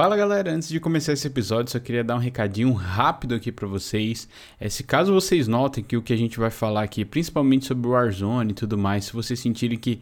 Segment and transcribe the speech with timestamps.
[0.00, 3.68] Fala galera, antes de começar esse episódio, só queria dar um recadinho rápido aqui para
[3.68, 4.26] vocês.
[4.58, 7.86] É, se caso vocês notem que o que a gente vai falar aqui, principalmente sobre
[7.86, 10.00] o Warzone e tudo mais, se vocês sentirem que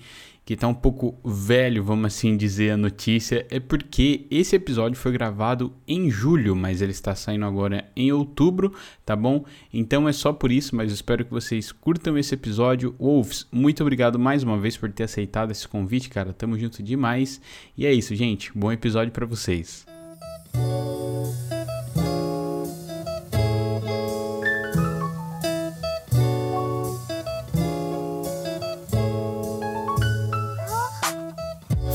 [0.48, 5.12] que tá um pouco velho, vamos assim dizer, a notícia, é porque esse episódio foi
[5.12, 8.72] gravado em julho, mas ele está saindo agora em outubro,
[9.04, 9.44] tá bom?
[9.70, 12.94] Então é só por isso, mas espero que vocês curtam esse episódio.
[12.98, 16.32] Wolves, muito obrigado mais uma vez por ter aceitado esse convite, cara.
[16.32, 17.42] Tamo junto demais.
[17.76, 18.50] E é isso, gente.
[18.54, 19.84] Bom episódio para vocês.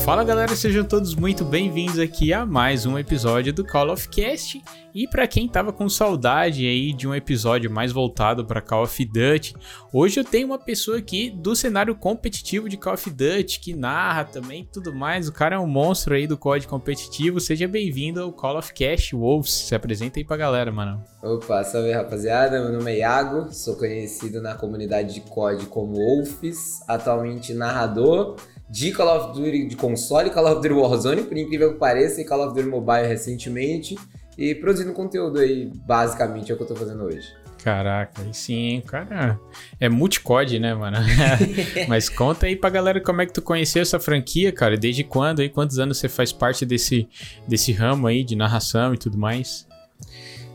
[0.04, 4.62] Fala galera, sejam todos muito bem-vindos aqui a mais um episódio do Call of Cast.
[4.94, 9.02] E para quem tava com saudade aí de um episódio mais voltado para Call of
[9.02, 9.56] Duty,
[9.90, 14.24] hoje eu tenho uma pessoa aqui do cenário competitivo de Call of Duty que narra
[14.24, 15.26] também tudo mais.
[15.26, 17.40] O cara é um monstro aí do código competitivo.
[17.40, 19.52] Seja bem-vindo ao Call of Cast Wolves.
[19.52, 21.02] Se apresenta aí pra galera, mano.
[21.22, 22.60] Opa, salve rapaziada.
[22.60, 28.36] Meu nome é Iago, sou conhecido na comunidade de COD como Wolves, atualmente narrador
[28.68, 32.24] de Call of Duty de console, Call of Duty Warzone, por incrível que pareça, e
[32.24, 33.96] Call of Duty Mobile recentemente,
[34.36, 37.32] e produzindo conteúdo aí, basicamente, é o que eu tô fazendo hoje.
[37.64, 39.40] Caraca, aí sim, cara.
[39.80, 40.98] É multicode, né, mano?
[41.88, 44.76] Mas conta aí pra galera como é que tu conheceu essa franquia, cara.
[44.76, 45.48] Desde quando aí?
[45.48, 47.08] Quantos anos você faz parte desse,
[47.48, 49.66] desse ramo aí de narração e tudo mais?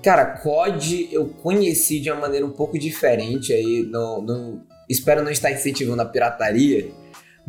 [0.03, 3.83] Cara, COD eu conheci de uma maneira um pouco diferente aí.
[3.89, 6.91] Não, não, espero não estar incentivando a pirataria.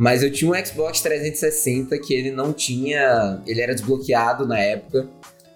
[0.00, 3.42] Mas eu tinha um Xbox 360 que ele não tinha.
[3.46, 5.06] Ele era desbloqueado na época.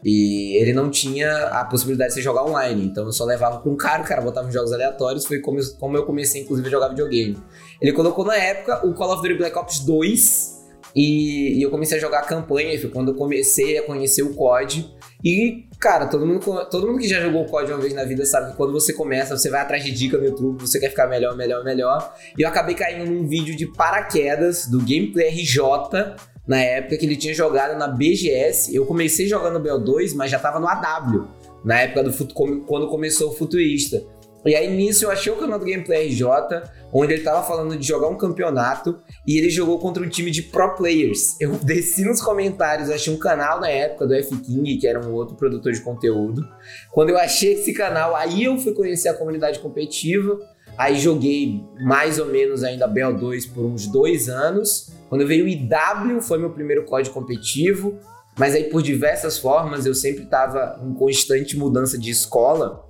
[0.05, 2.85] E ele não tinha a possibilidade de você jogar online.
[2.85, 5.25] Então eu só levava para um cara, o cara botava jogos aleatórios.
[5.25, 7.39] Foi como, como eu comecei, inclusive, a jogar videogame.
[7.81, 10.63] Ele colocou na época o Call of Duty Black Ops 2.
[10.95, 12.79] E, e eu comecei a jogar a campanha.
[12.79, 14.95] Foi quando eu comecei a conhecer o COD.
[15.25, 18.51] E, cara, todo mundo, todo mundo que já jogou COD uma vez na vida sabe
[18.51, 21.35] que quando você começa, você vai atrás de dica no YouTube, você quer ficar melhor,
[21.35, 22.15] melhor, melhor.
[22.37, 25.63] E eu acabei caindo num vídeo de paraquedas do Gameplay RJ,
[26.47, 28.75] na época que ele tinha jogado na BGS.
[28.75, 31.27] Eu comecei jogando no BO2, mas já tava no AW,
[31.65, 32.35] na época do
[32.67, 34.05] quando começou o Futurista.
[34.47, 36.25] E aí nisso eu achei o canal do Gameplay RJ,
[36.93, 40.43] onde ele tava falando de jogar um campeonato e ele jogou contra um time de
[40.43, 41.41] pro players.
[41.41, 45.13] Eu desci nos comentários, achei um canal na época do F King, que era um
[45.13, 46.47] outro produtor de conteúdo.
[46.93, 50.39] Quando eu achei esse canal, aí eu fui conhecer a comunidade competitiva.
[50.77, 54.93] Aí joguei mais ou menos ainda BO2 por uns dois anos.
[55.09, 57.99] Quando veio o IW, foi meu primeiro código competitivo.
[58.37, 62.85] Mas aí por diversas formas eu sempre estava em constante mudança de escola.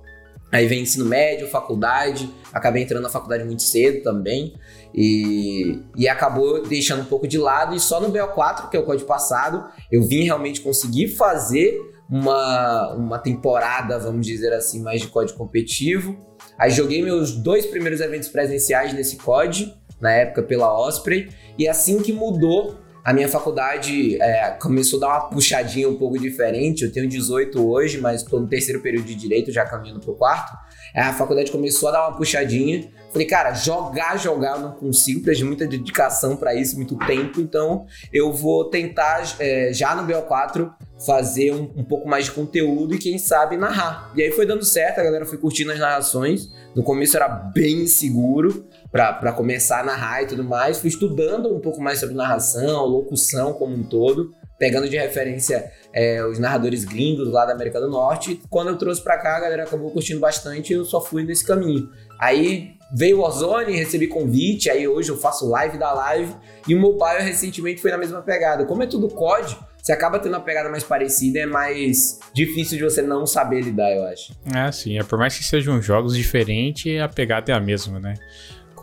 [0.55, 4.53] Aí vem ensino médio, faculdade, acabei entrando na faculdade muito cedo também
[4.93, 7.75] e, e acabou deixando um pouco de lado.
[7.75, 11.77] E só no BO4, que é o código passado, eu vim realmente conseguir fazer
[12.09, 16.17] uma, uma temporada, vamos dizer assim, mais de código competitivo.
[16.57, 21.27] Aí joguei meus dois primeiros eventos presenciais nesse COD, na época pela Osprey,
[21.57, 26.17] e assim que mudou a minha faculdade é, começou a dar uma puxadinha um pouco
[26.17, 26.83] diferente.
[26.83, 30.15] Eu tenho 18 hoje, mas estou no terceiro período de direito, já caminhando para o
[30.15, 30.57] quarto.
[30.91, 32.89] É, a faculdade começou a dar uma puxadinha.
[33.11, 37.39] Falei, cara, jogar, jogar eu não consigo, preciso muita dedicação para isso, muito tempo.
[37.39, 40.73] Então eu vou tentar, é, já no BO4,
[41.05, 44.11] fazer um, um, pouco mais de conteúdo e quem sabe narrar.
[44.15, 46.49] E aí foi dando certo, a galera foi curtindo as narrações.
[46.75, 50.77] No começo era bem inseguro para começar a narrar e tudo mais.
[50.77, 56.25] Fui estudando um pouco mais sobre narração, locução como um todo, pegando de referência é,
[56.25, 58.39] os narradores gringos lá da América do Norte.
[58.49, 61.45] Quando eu trouxe para cá, a galera acabou curtindo bastante e eu só fui nesse
[61.45, 61.89] caminho.
[62.17, 66.33] Aí veio o Warzone, recebi convite, aí hoje eu faço live da live
[66.65, 68.63] e o mobile recentemente foi na mesma pegada.
[68.63, 72.83] Como é tudo COD, você acaba tendo uma pegada mais parecida, é mais difícil de
[72.85, 74.33] você não saber lidar, eu acho.
[74.55, 74.97] É, sim.
[74.97, 78.13] É, por mais que sejam jogos diferentes, a pegada é a mesma, né?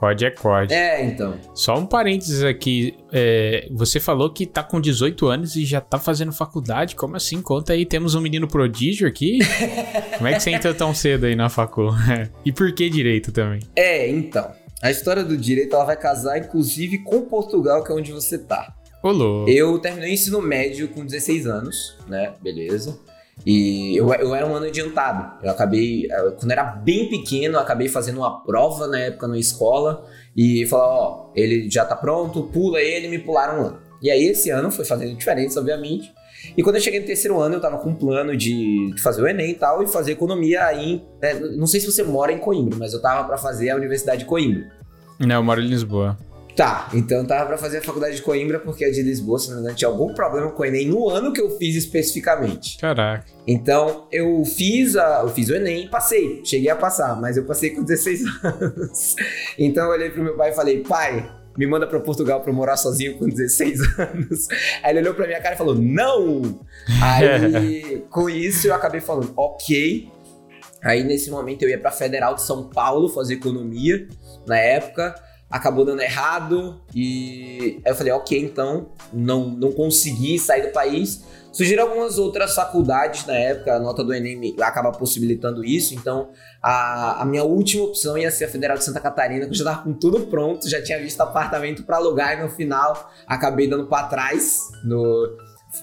[0.02, 0.74] COD é COD.
[0.74, 1.38] É, então.
[1.54, 2.96] Só um parênteses aqui.
[3.12, 6.96] É, você falou que tá com 18 anos e já tá fazendo faculdade.
[6.96, 7.40] Como assim?
[7.40, 9.38] Conta aí, temos um menino prodígio aqui?
[10.19, 11.90] Como é que você entrou tão cedo aí na facul?
[12.44, 13.60] e por que direito também?
[13.76, 14.50] É, então.
[14.82, 18.75] A história do direito ela vai casar, inclusive, com Portugal, que é onde você tá.
[19.04, 19.46] Olô.
[19.46, 22.32] Eu terminei o ensino médio com 16 anos, né?
[22.43, 22.99] Beleza.
[23.44, 25.44] E eu, eu era um ano adiantado.
[25.44, 26.06] Eu acabei,
[26.38, 30.06] quando era bem pequeno, acabei fazendo uma prova na época na escola
[30.36, 33.78] e falar, ó, ele já tá pronto, pula ele, me pularam um ano.
[34.00, 36.12] E aí esse ano foi fazendo diferença, obviamente.
[36.56, 39.22] E quando eu cheguei no terceiro ano, eu tava com um plano de, de fazer
[39.22, 41.02] o Enem e tal, e fazer economia aí.
[41.20, 44.20] Né, não sei se você mora em Coimbra, mas eu tava para fazer a Universidade
[44.20, 44.68] de Coimbra.
[45.20, 46.16] Não, eu moro em Lisboa.
[46.56, 49.56] Tá, então tava pra fazer a faculdade de Coimbra porque a de Lisboa, se não
[49.56, 52.78] me engano, tinha algum problema com o Enem no ano que eu fiz especificamente.
[52.78, 53.25] Caraca.
[53.46, 56.43] Então eu fiz, a, eu fiz o Enem e passei.
[56.44, 59.16] Cheguei a passar, mas eu passei com 16 anos.
[59.58, 61.26] Então eu olhei pro meu pai e falei, pai,
[61.56, 64.49] me manda para Portugal para morar sozinho com 16 anos.
[64.82, 66.60] Aí ele olhou pra minha cara e falou, não!
[67.02, 70.10] Aí com isso eu acabei falando, ok.
[70.84, 74.06] Aí nesse momento eu ia pra Federal de São Paulo fazer economia
[74.46, 75.14] na época
[75.52, 81.22] acabou dando errado e aí eu falei, ok, então não, não consegui sair do país.
[81.52, 86.31] Surgiram algumas outras faculdades na época, a nota do Enem acaba possibilitando isso, então
[86.62, 89.64] a, a minha última opção ia ser a Federal de Santa Catarina, que eu já
[89.64, 93.87] estava com tudo pronto, já tinha visto apartamento para alugar e no final acabei dando
[93.87, 94.60] para trás.
[94.82, 95.37] No,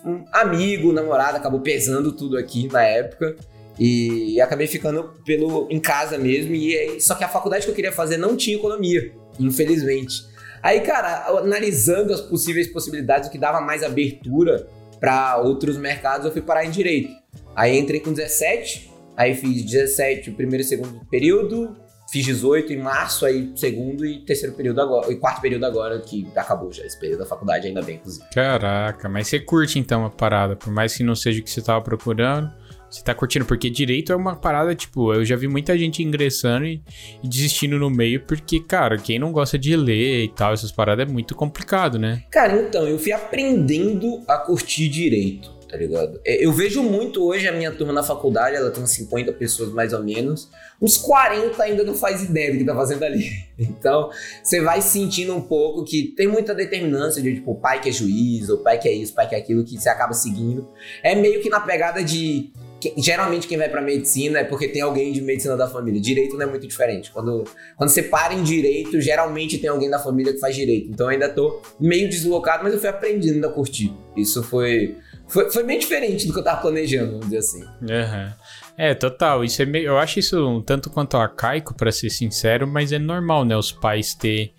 [0.03, 3.35] um amigo, namorado, acabou pesando tudo aqui na época.
[3.77, 6.53] E acabei ficando pelo em casa mesmo.
[6.53, 10.27] E só que a faculdade que eu queria fazer não tinha economia infelizmente.
[10.61, 14.67] Aí, cara, analisando as possíveis possibilidades, o que dava mais abertura
[14.99, 17.13] para outros mercados, eu fui parar em direito.
[17.55, 21.75] Aí entrei com 17, aí fiz 17 o primeiro e segundo período,
[22.11, 26.27] fiz 18 em março, aí segundo e terceiro período agora, e quarto período agora, que
[26.35, 28.25] acabou já esse período da faculdade, ainda bem, inclusive.
[28.33, 31.61] Caraca, mas você curte então a parada, por mais que não seja o que você
[31.61, 32.51] tava procurando.
[32.89, 33.45] Você tá curtindo?
[33.45, 36.81] Porque direito é uma parada, tipo, eu já vi muita gente ingressando e,
[37.23, 41.07] e, desistindo no meio, porque, cara, quem não gosta de ler e tal, essas paradas
[41.07, 42.23] é muito complicado, né?
[42.31, 46.19] Cara, então, eu fui aprendendo a curtir direito, tá ligado?
[46.25, 49.71] É, eu vejo muito hoje a minha turma na faculdade, ela tem uns 50 pessoas
[49.71, 50.49] mais ou menos,
[50.81, 53.29] uns 40 ainda não faz ideia do que tá fazendo ali.
[53.61, 54.09] Então,
[54.41, 58.47] você vai sentindo um pouco que tem muita determinância de, tipo, pai que é juiz,
[58.47, 60.65] ou pai que é isso, pai que é aquilo, que você acaba seguindo.
[61.03, 62.53] É meio que na pegada de
[62.97, 65.99] geralmente quem vai para medicina é porque tem alguém de medicina da família.
[65.99, 67.11] Direito não é muito diferente.
[67.11, 67.43] Quando,
[67.75, 70.89] quando você para em direito, geralmente tem alguém da família que faz direito.
[70.89, 73.93] Então eu ainda tô meio deslocado, mas eu fui aprendendo a curtir.
[74.15, 74.97] Isso foi,
[75.27, 77.63] foi, foi bem diferente do que eu tava planejando, vamos dizer assim.
[77.63, 78.33] Uhum.
[78.79, 79.43] É, total.
[79.43, 82.97] Isso é meio, eu acho isso um tanto quanto arcaico, para ser sincero, mas é
[82.97, 83.57] normal, né?
[83.57, 84.53] Os pais ter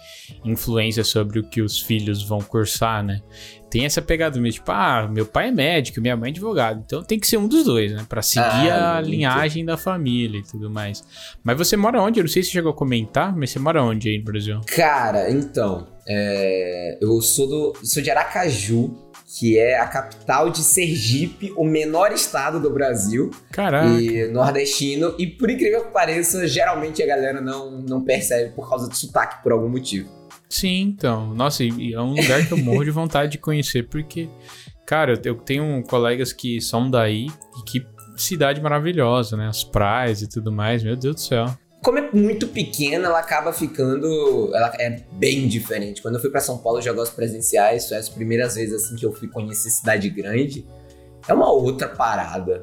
[0.45, 3.23] influência sobre o que os filhos vão cursar, né?
[3.71, 6.83] Tem essa pegada mesmo, tipo, ah, meu pai é médico, minha mãe é advogado.
[6.85, 8.05] Então tem que ser um dos dois, né?
[8.07, 11.03] Pra seguir ah, a linhagem da família e tudo mais.
[11.43, 12.21] Mas você mora onde?
[12.21, 14.61] Eu não sei se chegou a comentar, mas você mora onde aí no Brasil?
[14.67, 15.87] Cara, então.
[16.07, 16.99] É...
[17.01, 17.73] Eu sou, do...
[17.83, 23.31] sou de Aracaju, que é a capital de Sergipe, o menor estado do Brasil.
[23.53, 23.87] Caraca.
[23.87, 25.15] E nordestino.
[25.19, 29.41] E por incrível que pareça, geralmente a galera não, não percebe por causa do sotaque,
[29.43, 30.11] por algum motivo.
[30.49, 31.32] Sim, então.
[31.32, 34.29] Nossa, é um lugar que eu morro de vontade de conhecer, porque,
[34.85, 37.87] cara, eu tenho colegas que são daí e que
[38.17, 39.47] cidade maravilhosa, né?
[39.47, 43.53] As praias e tudo mais, meu Deus do céu como é muito pequena, ela acaba
[43.53, 44.50] ficando.
[44.55, 46.03] Ela é bem diferente.
[46.03, 47.88] Quando eu fui para São Paulo, já gosto presenciais.
[47.88, 50.67] Foi as primeiras vezes assim que eu fui conhecer cidade grande.
[51.27, 52.61] É uma outra parada.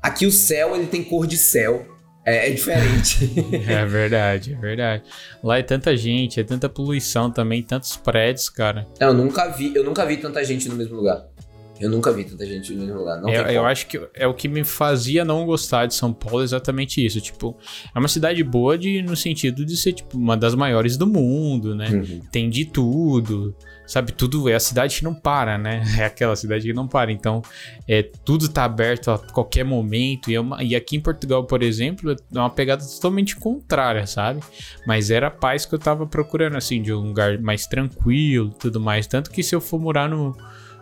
[0.00, 1.84] Aqui o céu ele tem cor de céu.
[2.24, 3.32] É, é diferente.
[3.66, 5.02] é verdade, é verdade.
[5.42, 8.86] Lá é tanta gente, é tanta poluição também, tantos prédios, cara.
[9.00, 11.26] Eu nunca vi, eu nunca vi tanta gente no mesmo lugar.
[11.80, 13.20] Eu nunca vi tanta gente no mesmo lugar.
[13.20, 16.42] Não é, eu acho que é o que me fazia não gostar de São Paulo,
[16.42, 17.20] exatamente isso.
[17.20, 17.56] Tipo,
[17.94, 21.74] é uma cidade boa de, no sentido de ser, tipo, uma das maiores do mundo,
[21.74, 21.88] né?
[21.88, 22.20] Uhum.
[22.30, 23.54] Tem de tudo.
[23.86, 25.82] Sabe, tudo é a cidade que não para, né?
[25.98, 27.10] É aquela cidade que não para.
[27.10, 27.42] Então,
[27.88, 30.30] é, tudo tá aberto a qualquer momento.
[30.30, 34.40] E, é uma, e aqui em Portugal, por exemplo, é uma pegada totalmente contrária, sabe?
[34.86, 38.78] Mas era a paz que eu tava procurando, assim, de um lugar mais tranquilo tudo
[38.78, 39.06] mais.
[39.06, 40.36] Tanto que se eu for morar no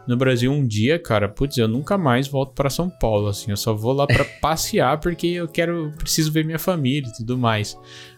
[0.08, 3.56] no Brasil um dia, cara, putz, eu nunca mais volto para São Paulo, assim, eu
[3.58, 7.76] só vou lá para passear porque eu quero, preciso ver minha família e tudo mais.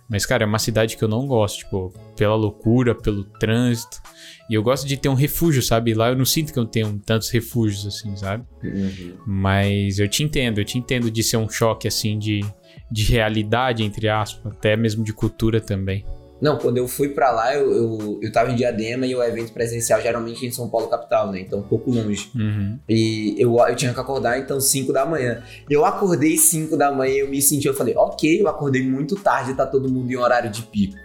[0.08, 4.00] Mas, cara, é uma cidade que eu não gosto, tipo, pela loucura, pelo trânsito.
[4.48, 5.94] E eu gosto de ter um refúgio, sabe?
[5.94, 8.44] Lá eu não sinto que eu tenho tantos refúgios, assim, sabe?
[8.64, 9.14] Uhum.
[9.24, 12.40] Mas eu te entendo, eu te entendo de ser um choque, assim, de,
[12.90, 16.04] de realidade, entre aspas, até mesmo de cultura também.
[16.40, 19.52] Não, quando eu fui para lá, eu, eu, eu tava em Diadema e o evento
[19.52, 21.40] presencial geralmente em São Paulo capital, né?
[21.40, 22.30] Então um pouco longe.
[22.34, 22.78] Uhum.
[22.88, 25.42] E eu, eu tinha que acordar então 5 da manhã.
[25.68, 29.16] Eu acordei 5 da manhã e eu me senti, eu falei, ok, eu acordei muito
[29.16, 30.96] tarde, tá todo mundo em horário de pico.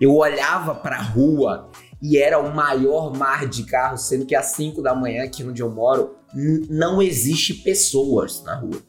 [0.00, 1.68] Eu olhava pra rua
[2.02, 5.60] e era o maior mar de carros, sendo que às 5 da manhã, aqui onde
[5.60, 6.16] eu moro,
[6.68, 8.80] não existe pessoas na rua.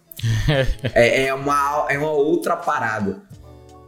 [0.94, 3.22] é, é, uma, é uma outra parada.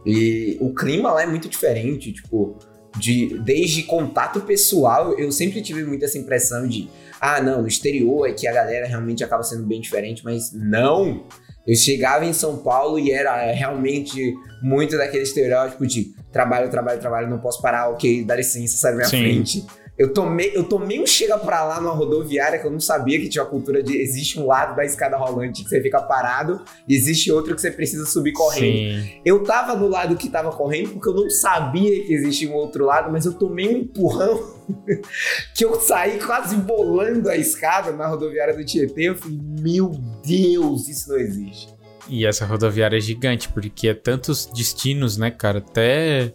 [0.04, 2.58] E o clima lá é muito diferente, tipo,
[2.98, 6.88] de, desde contato pessoal, eu sempre tive muito essa impressão de,
[7.20, 11.26] ah, não, no exterior é que a galera realmente acaba sendo bem diferente, mas não.
[11.66, 17.30] Eu chegava em São Paulo e era realmente muito daquele estereótipo de trabalho, trabalho, trabalho,
[17.30, 19.18] não posso parar, ok, dá licença, sai da minha Sim.
[19.18, 19.66] frente.
[19.96, 23.28] Eu tomei, eu tomei um chega pra lá numa rodoviária que eu não sabia que
[23.28, 26.94] tinha a cultura de existe um lado da escada rolante que você fica parado e
[26.94, 29.02] existe outro que você precisa subir correndo.
[29.02, 29.20] Sim.
[29.24, 32.84] Eu tava no lado que tava correndo porque eu não sabia que existia um outro
[32.84, 34.54] lado, mas eu tomei um empurrão
[35.54, 39.10] que eu saí quase bolando a escada na rodoviária do Tietê.
[39.10, 39.92] Eu falei, meu
[40.24, 41.74] Deus, isso não existe.
[42.08, 45.58] E essa rodoviária é gigante, porque é tantos destinos, né, cara?
[45.58, 46.34] Até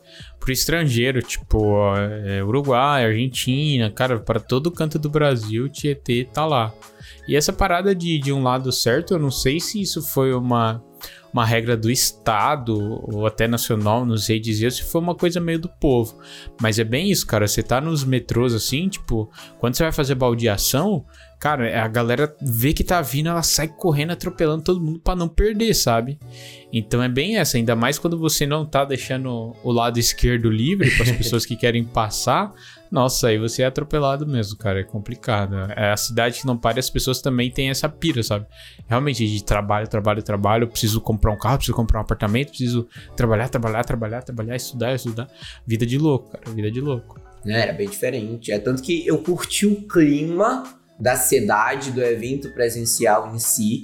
[0.49, 6.73] pro estrangeiro, tipo é, Uruguai, Argentina, cara, para todo canto do Brasil, Tietê tá lá.
[7.27, 10.83] E essa parada de, de um lado certo, eu não sei se isso foi uma,
[11.31, 12.75] uma regra do Estado
[13.13, 16.17] ou até nacional, não sei dizer, se foi uma coisa meio do povo.
[16.59, 17.47] Mas é bem isso, cara.
[17.47, 21.05] Você tá nos metrôs assim, tipo, quando você vai fazer baldeação,
[21.39, 25.29] Cara, a galera vê que tá vindo, ela sai correndo, atropelando todo mundo para não
[25.29, 26.19] perder, sabe?
[26.71, 30.91] Então é bem essa, ainda mais quando você não tá deixando o lado esquerdo livre
[30.91, 32.53] para as pessoas que querem passar.
[32.91, 34.81] Nossa, aí você é atropelado mesmo, cara.
[34.81, 35.55] É complicado.
[35.77, 38.45] É a cidade que não para, as pessoas também têm essa pira, sabe?
[38.87, 40.63] Realmente, de trabalho, trabalho, trabalho.
[40.63, 44.93] Eu preciso comprar um carro, preciso comprar um apartamento, preciso trabalhar, trabalhar, trabalhar, trabalhar, estudar,
[44.93, 45.27] estudar.
[45.65, 46.53] Vida de louco, cara.
[46.53, 47.17] Vida de louco.
[47.45, 48.51] É, era bem diferente.
[48.51, 53.81] É tanto que eu curti o clima da cidade, do evento presencial em si,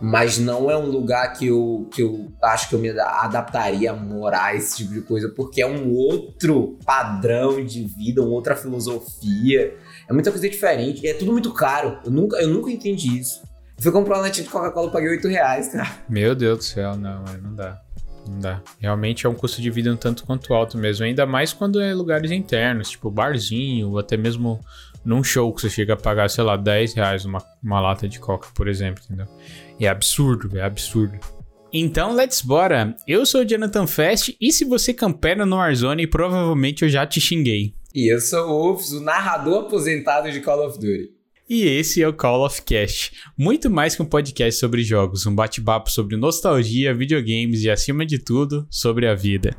[0.00, 3.96] mas não é um lugar que eu, que eu acho que eu me adaptaria a
[3.96, 9.74] morar esse tipo de coisa, porque é um outro padrão de vida, uma outra filosofia.
[10.08, 11.98] É muita coisa diferente e é tudo muito caro.
[12.04, 13.42] Eu nunca, eu nunca entendi isso.
[13.76, 15.90] Eu fui comprar uma latinha de Coca-Cola paguei 8 reais, cara.
[16.08, 17.80] Meu Deus do céu, não, não dá.
[18.28, 18.60] Não dá.
[18.78, 21.04] Realmente é um custo de vida um tanto quanto alto mesmo.
[21.04, 24.60] Ainda mais quando é lugares internos, tipo barzinho, ou até mesmo
[25.08, 28.20] num show que você chega a pagar, sei lá, 10 reais uma, uma lata de
[28.20, 29.26] coca, por exemplo, entendeu?
[29.80, 31.18] É absurdo, é absurdo.
[31.72, 32.94] Então, let's bora!
[33.06, 37.22] Eu sou o Jonathan Fest e se você campera no Warzone, provavelmente eu já te
[37.22, 37.74] xinguei.
[37.94, 41.10] E eu sou o Ufs, o narrador aposentado de Call of Duty.
[41.48, 45.34] E esse é o Call of Cast, muito mais que um podcast sobre jogos, um
[45.34, 49.56] bate-papo sobre nostalgia, videogames e, acima de tudo, sobre a vida.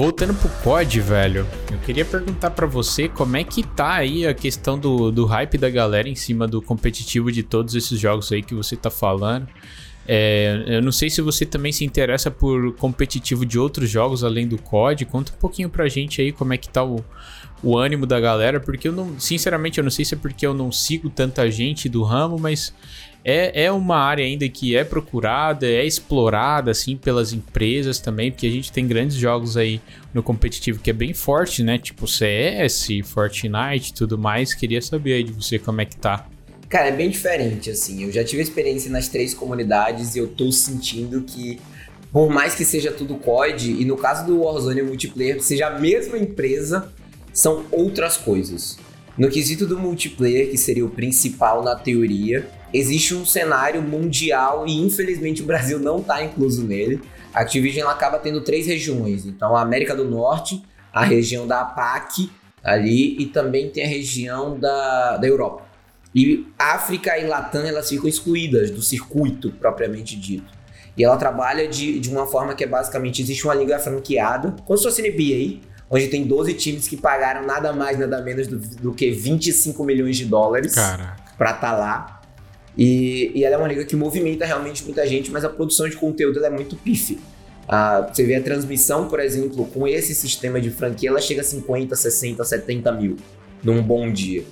[0.00, 4.32] Voltando pro COD, velho, eu queria perguntar para você como é que tá aí a
[4.32, 8.42] questão do, do hype da galera em cima do competitivo de todos esses jogos aí
[8.42, 9.46] que você tá falando.
[10.08, 14.48] É, eu não sei se você também se interessa por competitivo de outros jogos além
[14.48, 15.04] do COD.
[15.04, 17.04] Conta um pouquinho pra gente aí como é que tá o,
[17.62, 20.54] o ânimo da galera, porque eu não, sinceramente, eu não sei se é porque eu
[20.54, 22.72] não sigo tanta gente do ramo, mas
[23.24, 28.46] é, é uma área ainda que é procurada, é explorada assim pelas empresas também, porque
[28.46, 29.80] a gente tem grandes jogos aí
[30.14, 31.78] no competitivo que é bem forte, né?
[31.78, 34.54] Tipo CS, Fortnite tudo mais.
[34.54, 36.26] Queria saber aí de você como é que tá.
[36.68, 38.04] Cara, é bem diferente, assim.
[38.04, 41.58] Eu já tive experiência nas três comunidades e eu tô sentindo que,
[42.12, 46.16] por mais que seja tudo COD, e no caso do Warzone multiplayer, seja a mesma
[46.16, 46.92] empresa,
[47.32, 48.78] são outras coisas.
[49.18, 54.78] No quesito do multiplayer, que seria o principal na teoria, existe um cenário mundial e
[54.80, 57.00] infelizmente o Brasil não está incluso nele.
[57.32, 60.62] A Activision acaba tendo três regiões, então a América do Norte,
[60.92, 62.30] a região da APAC
[62.62, 65.64] ali e também tem a região da, da Europa.
[66.14, 70.52] E África e Latam elas ficam excluídas do circuito propriamente dito.
[70.96, 74.76] E ela trabalha de, de uma forma que é basicamente existe uma liga franqueada, como
[74.76, 78.92] se fosse NBA, onde tem 12 times que pagaram nada mais, nada menos do, do
[78.92, 82.19] que 25 milhões de dólares para estar tá lá.
[82.76, 85.96] E, e ela é uma liga que movimenta realmente muita gente, mas a produção de
[85.96, 87.18] conteúdo é muito pife.
[87.68, 91.44] Ah, você vê a transmissão, por exemplo, com esse sistema de franquia, ela chega a
[91.44, 93.16] 50, 60, 70 mil
[93.62, 94.44] num bom dia.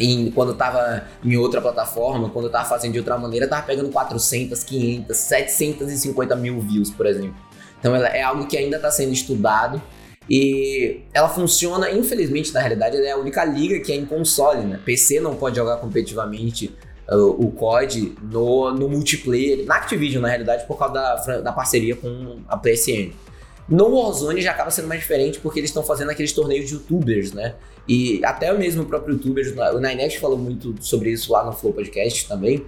[0.00, 3.90] E quando tava em outra plataforma, quando eu tava fazendo de outra maneira, tava pegando
[3.90, 7.36] 400, 500, 750 mil views, por exemplo.
[7.78, 9.80] Então ela é algo que ainda está sendo estudado
[10.28, 14.62] e ela funciona, infelizmente, na realidade, ela é a única liga que é em console,
[14.62, 14.80] né?
[14.84, 16.74] PC não pode jogar competitivamente
[17.08, 22.40] o COD no, no multiplayer, na Activision na realidade, por causa da, da parceria com
[22.48, 23.12] a PSN.
[23.68, 27.32] No Warzone já acaba sendo mais diferente porque eles estão fazendo aqueles torneios de youtubers,
[27.32, 27.54] né?
[27.88, 31.72] E até mesmo o próprio youtuber, o Ninex falou muito sobre isso lá no Flow
[31.72, 32.64] Podcast também.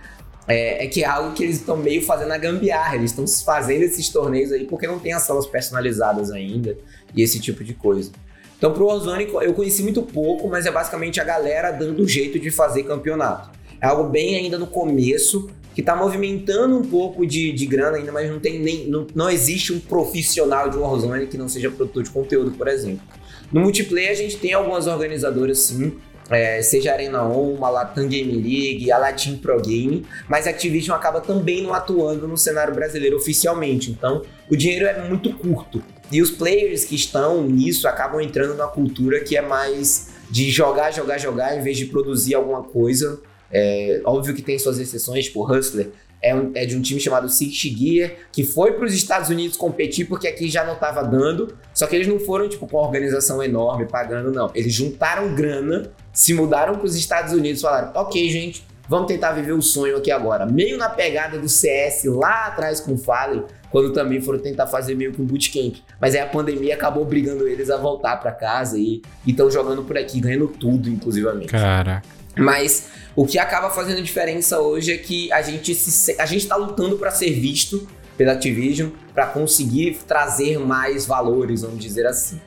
[0.48, 3.82] É, é que é algo que eles estão meio fazendo a gambiarra, eles estão fazendo
[3.82, 6.78] esses torneios aí porque não tem as salas personalizadas ainda
[7.14, 8.12] e esse tipo de coisa.
[8.56, 12.50] Então pro Warzone eu conheci muito pouco, mas é basicamente a galera dando jeito de
[12.50, 13.50] fazer campeonato.
[13.86, 18.30] Algo bem ainda no começo, que está movimentando um pouco de, de grana ainda, mas
[18.30, 18.86] não tem nem.
[18.86, 23.06] Não, não existe um profissional de Warzone que não seja produtor de conteúdo, por exemplo.
[23.52, 25.96] No multiplayer a gente tem algumas organizadoras sim,
[26.30, 30.50] é, seja a Arena On, a Latam Game League, a Latin Pro Game, mas a
[30.50, 35.82] Activision acaba também não atuando no cenário brasileiro oficialmente, então o dinheiro é muito curto.
[36.10, 40.90] E os players que estão nisso acabam entrando na cultura que é mais de jogar,
[40.90, 43.20] jogar, jogar, em vez de produzir alguma coisa.
[43.50, 45.90] É, óbvio que tem suas exceções, tipo Hustler,
[46.22, 49.56] é, um, é, de um time chamado Six Gear, que foi para os Estados Unidos
[49.56, 51.56] competir porque aqui já não estava dando.
[51.72, 54.50] Só que eles não foram tipo com uma organização enorme pagando, não.
[54.54, 59.52] Eles juntaram grana, se mudaram para os Estados Unidos, falaram: ok, gente, vamos tentar viver
[59.52, 60.46] o sonho aqui agora.
[60.46, 64.94] Meio na pegada do CS lá atrás com o Fallen, quando também foram tentar fazer
[64.94, 65.76] meio que um bootcamp.
[66.00, 69.96] Mas aí a pandemia acabou obrigando eles a voltar para casa e estão jogando por
[69.96, 71.48] aqui, ganhando tudo, inclusivamente.
[71.48, 72.16] Caraca.
[72.38, 76.56] Mas o que acaba fazendo diferença hoje é que a gente se, a gente está
[76.56, 82.40] lutando para ser visto pela Activision para conseguir trazer mais valores, vamos dizer assim.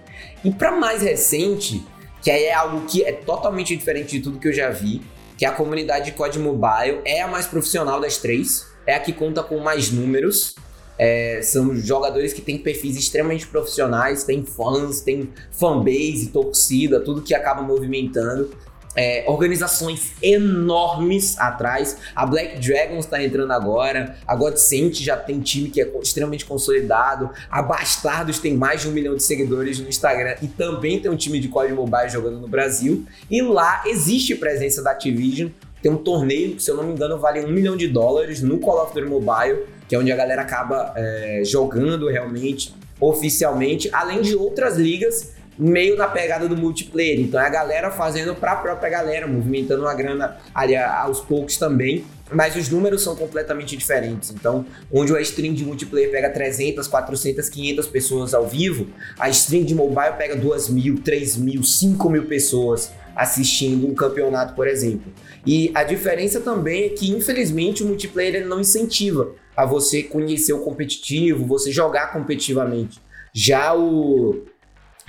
[0.44, 1.84] E para mais recente,
[2.22, 5.02] que aí é algo que é totalmente diferente de tudo que eu já vi,
[5.38, 9.00] que é a comunidade de COD Mobile é a mais profissional das três, é a
[9.00, 10.56] que conta com mais números.
[10.98, 17.34] É, são jogadores que têm perfis extremamente profissionais, tem fãs, tem fanbase, torcida, tudo que
[17.34, 18.52] acaba movimentando
[18.96, 21.98] é, organizações enormes atrás.
[22.16, 27.30] A Black Dragons está entrando agora, a Godsent já tem time que é extremamente consolidado,
[27.50, 31.16] a Bastardos tem mais de um milhão de seguidores no Instagram e também tem um
[31.16, 33.06] time de COD Mobile jogando no Brasil.
[33.30, 35.50] E lá existe presença da Activision,
[35.82, 38.60] tem um torneio que, se eu não me engano, vale um milhão de dólares no
[38.60, 44.22] Call of Duty Mobile, que é onde a galera acaba é, jogando realmente, oficialmente, além
[44.22, 47.20] de outras ligas meio na pegada do multiplayer.
[47.20, 51.58] Então é a galera fazendo para a própria galera, movimentando uma grana ali aos poucos
[51.58, 52.06] também.
[52.32, 54.30] Mas os números são completamente diferentes.
[54.30, 58.88] Então, onde a stream de multiplayer pega 300, 400, 500 pessoas ao vivo,
[59.20, 64.54] a stream de mobile pega 2 mil, 3 mil, 5 mil pessoas assistindo um campeonato,
[64.54, 65.12] por exemplo.
[65.46, 70.60] E a diferença também é que, infelizmente, o multiplayer não incentiva a você conhecer o
[70.60, 73.02] competitivo, você jogar competitivamente.
[73.34, 74.46] Já o,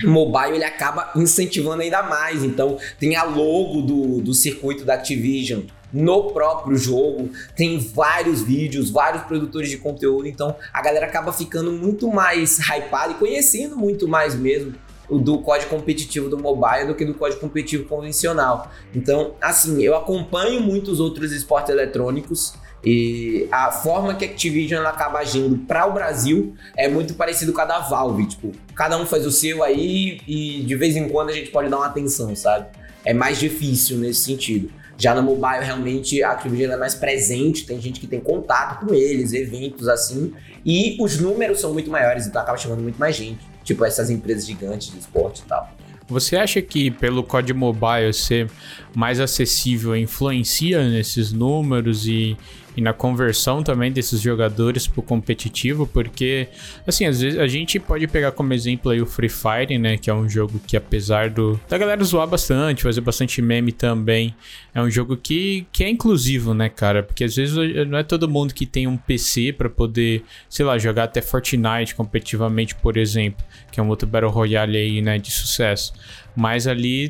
[0.03, 2.43] mobile ele acaba incentivando ainda mais.
[2.43, 5.61] Então, tem a logo do, do circuito da Activision
[5.93, 11.71] no próprio jogo, tem vários vídeos, vários produtores de conteúdo, então a galera acaba ficando
[11.71, 14.73] muito mais hypada e conhecendo muito mais mesmo
[15.09, 18.71] do código competitivo do mobile do que do código competitivo convencional.
[18.95, 25.19] Então, assim, eu acompanho muitos outros esportes eletrônicos, e a forma que a Activision acaba
[25.19, 28.25] agindo para o Brasil é muito parecido com a da Valve.
[28.25, 31.69] Tipo, cada um faz o seu aí e de vez em quando a gente pode
[31.69, 32.67] dar uma atenção, sabe?
[33.05, 34.71] É mais difícil nesse sentido.
[34.97, 38.93] Já no mobile, realmente, a Activision é mais presente, tem gente que tem contato com
[38.93, 43.39] eles, eventos assim, e os números são muito maiores, então acaba chamando muito mais gente.
[43.63, 45.71] Tipo, essas empresas gigantes de esporte e tal.
[46.07, 48.49] Você acha que pelo código mobile ser
[48.93, 52.35] mais acessível influencia nesses números e
[52.75, 56.47] e na conversão também desses jogadores pro competitivo, porque,
[56.87, 60.09] assim, às vezes a gente pode pegar como exemplo aí o Free Fire, né, que
[60.09, 64.33] é um jogo que apesar do da galera zoar bastante, fazer bastante meme também,
[64.73, 67.55] é um jogo que, que é inclusivo, né, cara, porque às vezes
[67.87, 71.95] não é todo mundo que tem um PC para poder, sei lá, jogar até Fortnite
[71.95, 75.93] competitivamente, por exemplo, que é um outro Battle Royale aí, né, de sucesso.
[76.35, 77.09] Mas ali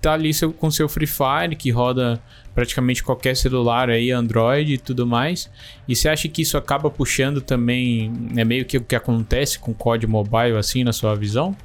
[0.00, 2.22] tá ali com seu Free Fire que roda
[2.54, 5.50] praticamente qualquer celular aí, Android e tudo mais.
[5.88, 9.72] E você acha que isso acaba puxando também, é meio que o que acontece com
[9.72, 11.56] o COD Mobile, assim, na sua visão?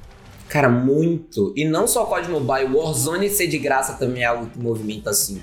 [0.48, 1.52] Cara, muito.
[1.54, 5.42] E não só COD Mobile, Warzone ser de graça também é algo que movimenta assim.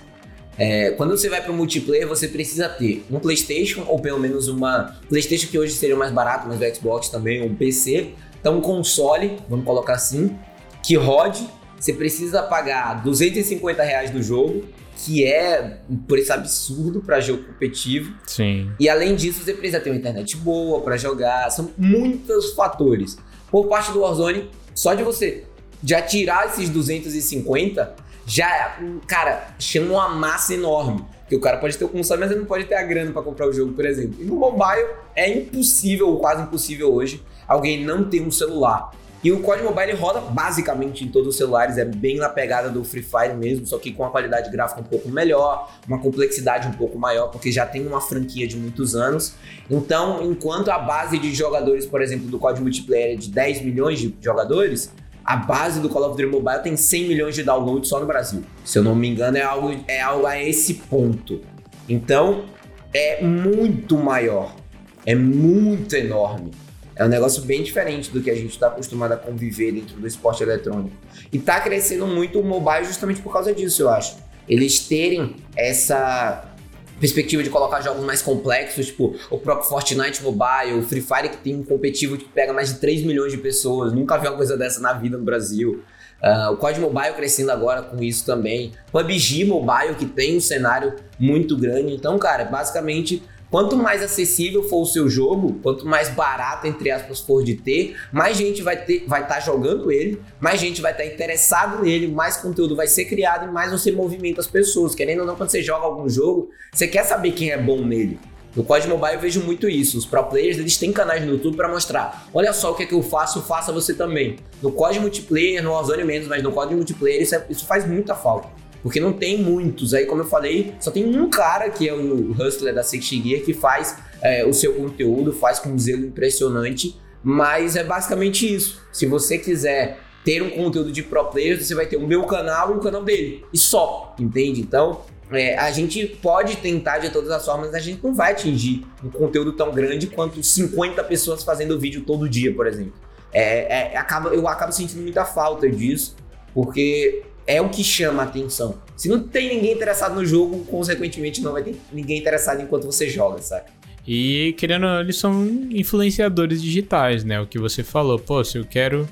[0.57, 4.47] É, quando você vai para o multiplayer, você precisa ter um PlayStation, ou pelo menos
[4.47, 8.13] uma PlayStation que hoje seria mais barato, mas o Xbox também, um PC.
[8.39, 10.35] Então, um console, vamos colocar assim,
[10.81, 11.45] que rode.
[11.79, 14.63] Você precisa pagar 250 reais do jogo
[14.95, 18.15] que é um preço absurdo para jogo competitivo.
[18.25, 18.71] Sim.
[18.79, 21.49] E além disso, você precisa ter uma internet boa para jogar.
[21.51, 23.17] São muitos fatores.
[23.51, 25.43] Por parte do Warzone, só de você
[25.83, 31.03] já tirar esses 250, já, cara, chama uma massa enorme.
[31.27, 33.21] Que o cara pode ter o console, mas ele não pode ter a grana para
[33.21, 34.15] comprar o jogo, por exemplo.
[34.19, 38.91] E no mobile é impossível, ou quase impossível hoje, alguém não ter um celular.
[39.23, 42.83] E o COD Mobile roda basicamente em todos os celulares, é bem na pegada do
[42.83, 46.73] Free Fire mesmo, só que com a qualidade gráfica um pouco melhor, uma complexidade um
[46.73, 49.33] pouco maior, porque já tem uma franquia de muitos anos.
[49.69, 53.99] Então, enquanto a base de jogadores, por exemplo, do COD Multiplayer é de 10 milhões
[53.99, 54.91] de jogadores,
[55.25, 58.43] a base do Call of Duty Mobile tem 100 milhões de downloads só no Brasil.
[58.63, 61.41] Se eu não me engano, é algo, é algo a esse ponto.
[61.89, 62.45] Então,
[62.93, 64.55] é muito maior.
[65.03, 66.51] É muito enorme.
[66.95, 70.07] É um negócio bem diferente do que a gente está acostumado a conviver dentro do
[70.07, 70.95] esporte eletrônico.
[71.31, 74.17] E está crescendo muito o mobile justamente por causa disso, eu acho.
[74.47, 76.55] Eles terem essa
[76.99, 81.37] perspectiva de colocar jogos mais complexos, tipo o próprio Fortnite Mobile, o Free Fire que
[81.37, 84.55] tem um competitivo que pega mais de 3 milhões de pessoas, nunca vi uma coisa
[84.57, 85.83] dessa na vida no Brasil.
[86.23, 88.71] Uh, o COD Mobile crescendo agora com isso também.
[88.91, 91.93] PUBG Mobile que tem um cenário muito grande.
[91.93, 93.21] Então, cara, basicamente
[93.55, 97.95] Quanto mais acessível for o seu jogo, quanto mais barato, entre aspas, for de ter,
[98.11, 102.05] mais gente vai estar vai tá jogando ele, mais gente vai estar tá interessado nele,
[102.05, 104.93] mais conteúdo vai ser criado e mais você movimenta as pessoas.
[104.93, 108.19] Querendo ou não, quando você joga algum jogo, você quer saber quem é bom nele.
[108.53, 109.97] No COD Mobile eu vejo muito isso.
[109.97, 112.27] Os pro players eles têm canais no YouTube para mostrar.
[112.33, 114.35] Olha só o que, é que eu faço, faça você também.
[114.61, 118.15] No COD multiplayer, no Warzone menos, mas no COD multiplayer isso, é, isso faz muita
[118.15, 118.49] falta.
[118.85, 119.95] Porque não tem muitos.
[119.95, 123.41] Aí, como eu falei, só tem um cara que é o Hustler da Six Gear
[123.41, 126.95] que faz é, o seu conteúdo, faz com um zelo impressionante.
[127.23, 128.79] Mas é basicamente isso.
[128.91, 132.75] Se você quiser ter um conteúdo de pro players, você vai ter o meu canal
[132.75, 133.43] e o canal dele.
[133.51, 134.61] E só, entende?
[134.61, 138.33] Então, é, a gente pode tentar de todas as formas, mas a gente não vai
[138.33, 142.93] atingir um conteúdo tão grande quanto 50 pessoas fazendo vídeo todo dia, por exemplo.
[143.33, 146.15] É, é, acaba, eu acabo sentindo muita falta disso,
[146.53, 148.77] porque é o que chama a atenção.
[148.95, 153.09] Se não tem ninguém interessado no jogo, consequentemente não vai ter ninguém interessado enquanto você
[153.09, 153.65] joga, sabe?
[154.07, 157.41] E querendo, eles são influenciadores digitais, né?
[157.41, 159.07] O que você falou, pô, se eu quero.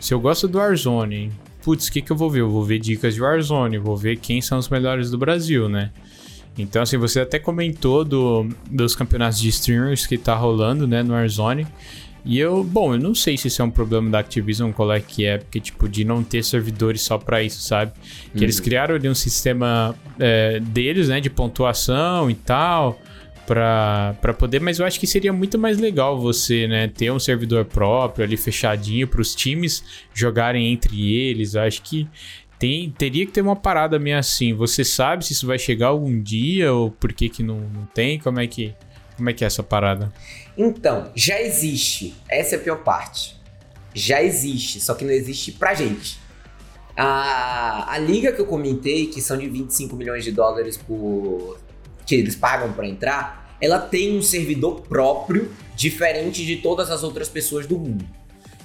[0.00, 1.30] Se eu gosto do Warzone,
[1.62, 2.40] putz, o que, que eu vou ver?
[2.40, 5.90] Eu vou ver dicas de Warzone, vou ver quem são os melhores do Brasil, né?
[6.56, 11.12] Então, assim, você até comentou do, dos campeonatos de streamers que tá rolando, né, no
[11.12, 11.66] Warzone.
[12.28, 15.00] E eu, bom, eu não sei se isso é um problema da Activision, qual é
[15.00, 17.92] que é, porque, tipo, de não ter servidores só para isso, sabe?
[18.32, 18.42] Que uhum.
[18.42, 23.00] eles criaram ali um sistema é, deles, né, de pontuação e tal,
[23.46, 27.18] pra, pra poder, mas eu acho que seria muito mais legal você, né, ter um
[27.18, 31.54] servidor próprio ali fechadinho para os times jogarem entre eles.
[31.54, 32.06] Eu acho que
[32.58, 34.52] tem, teria que ter uma parada meio assim.
[34.52, 38.18] Você sabe se isso vai chegar algum dia ou por que que não, não tem?
[38.18, 38.74] Como é que,
[39.16, 40.12] como é que é essa parada?
[40.58, 42.16] Então, já existe.
[42.28, 43.38] Essa é a pior parte.
[43.94, 46.18] Já existe, só que não existe pra gente.
[46.96, 51.60] A, a liga que eu comentei, que são de 25 milhões de dólares por
[52.04, 57.28] que eles pagam para entrar, ela tem um servidor próprio, diferente de todas as outras
[57.28, 58.04] pessoas do mundo.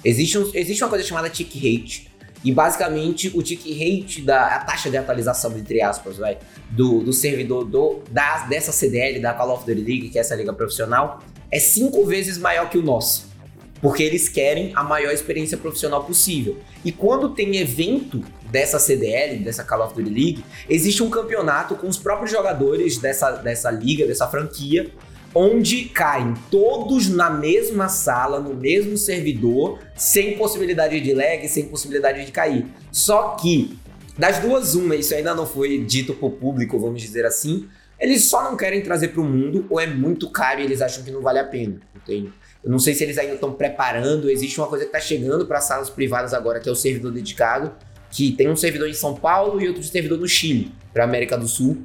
[0.04, 2.10] Existe, um, existe uma coisa chamada tick rate,
[2.44, 6.38] e basicamente o tick rate, da, a taxa de atualização, entre aspas, vai,
[6.70, 10.34] do, do servidor do, da, dessa CDL, da Call of Duty League, que é essa
[10.34, 13.32] liga profissional, é cinco vezes maior que o nosso.
[13.80, 16.58] Porque eles querem a maior experiência profissional possível.
[16.84, 21.88] E quando tem evento dessa CDL, dessa Call of Duty League, existe um campeonato com
[21.88, 24.90] os próprios jogadores dessa, dessa liga, dessa franquia,
[25.34, 32.24] onde caem todos na mesma sala, no mesmo servidor, sem possibilidade de lag, sem possibilidade
[32.24, 32.66] de cair.
[32.92, 33.76] Só que,
[34.16, 38.28] das duas, uma, isso ainda não foi dito para o público, vamos dizer assim, eles
[38.28, 41.10] só não querem trazer para o mundo ou é muito caro e eles acham que
[41.10, 42.32] não vale a pena, entende?
[42.62, 45.60] Eu não sei se eles ainda estão preparando, existe uma coisa que está chegando para
[45.60, 47.72] salas privadas agora, que é o servidor dedicado,
[48.10, 51.46] que tem um servidor em São Paulo e outro servidor no Chile, para América do
[51.46, 51.82] Sul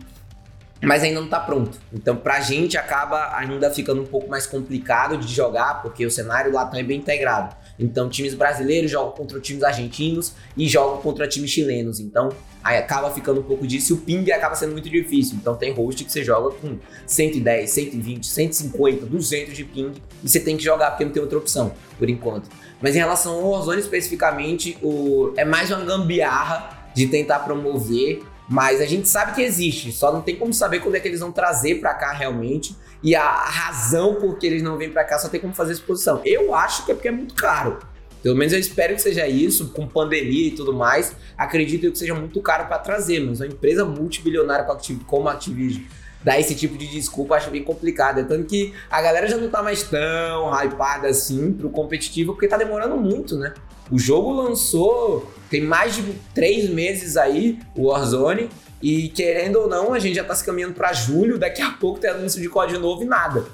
[0.82, 1.78] mas ainda não está pronto.
[1.94, 6.12] Então, para a gente acaba ainda ficando um pouco mais complicado de jogar, porque o
[6.12, 7.56] cenário lá também é bem integrado.
[7.78, 12.00] Então, times brasileiros jogam contra times argentinos e jogam contra times chilenos.
[12.00, 12.30] Então,
[12.63, 15.38] aí acaba ficando um pouco disso e o ping acaba sendo muito difícil.
[15.42, 20.39] Então, tem host que você joga com 110, 120, 150, 200 de ping e você
[20.39, 22.50] tem que jogar porque não tem outra opção, por enquanto.
[22.82, 25.34] Mas em relação ao Warzone especificamente, o...
[25.36, 30.21] é mais uma gambiarra de tentar promover mas a gente sabe que existe, só não
[30.21, 32.75] tem como saber quando é que eles vão trazer para cá realmente.
[33.01, 36.21] E a razão por que eles não vêm para cá só tem como fazer exposição.
[36.25, 37.79] Eu acho que é porque é muito caro.
[38.21, 41.15] Pelo menos eu espero que seja isso, com pandemia e tudo mais.
[41.38, 44.65] Acredito que seja muito caro para trazer, mas uma empresa multibilionária
[45.05, 45.83] como a Activision
[46.23, 48.19] dar esse tipo de desculpa acho bem complicado.
[48.19, 52.47] É tanto que a galera já não tá mais tão hypada assim pro competitivo, porque
[52.47, 53.53] tá demorando muito, né?
[53.91, 58.49] O jogo lançou tem mais de três meses aí, o Warzone,
[58.82, 61.99] e querendo ou não, a gente já tá se caminhando para julho, daqui a pouco
[61.99, 63.45] tem anúncio de código novo e nada.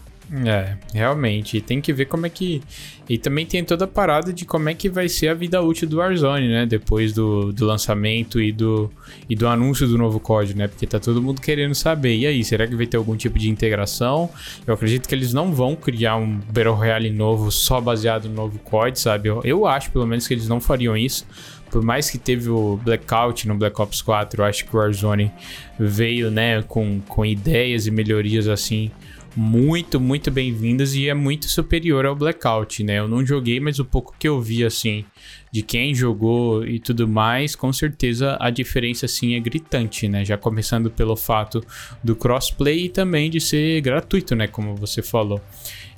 [0.45, 1.61] É, realmente.
[1.61, 2.61] Tem que ver como é que.
[3.07, 5.87] E também tem toda a parada de como é que vai ser a vida útil
[5.87, 6.65] do Warzone, né?
[6.65, 8.91] Depois do, do lançamento e do,
[9.29, 10.67] e do anúncio do novo código, né?
[10.67, 12.15] Porque tá todo mundo querendo saber.
[12.15, 14.29] E aí, será que vai ter algum tipo de integração?
[14.65, 18.57] Eu acredito que eles não vão criar um Battle Royale novo só baseado no novo
[18.59, 19.29] código, sabe?
[19.29, 21.25] Eu, eu acho, pelo menos, que eles não fariam isso
[21.69, 25.29] por mais que teve o Blackout no Black Ops 4, eu acho que o Warzone
[25.77, 28.89] veio, né, com, com ideias e melhorias assim
[29.35, 32.99] muito, muito bem-vindas e é muito superior ao Blackout, né?
[32.99, 35.03] Eu não joguei, mas o pouco que eu vi, assim,
[35.51, 40.23] de quem jogou e tudo mais, com certeza a diferença, assim, é gritante, né?
[40.23, 41.61] Já começando pelo fato
[42.01, 44.47] do crossplay e também de ser gratuito, né?
[44.47, 45.41] Como você falou.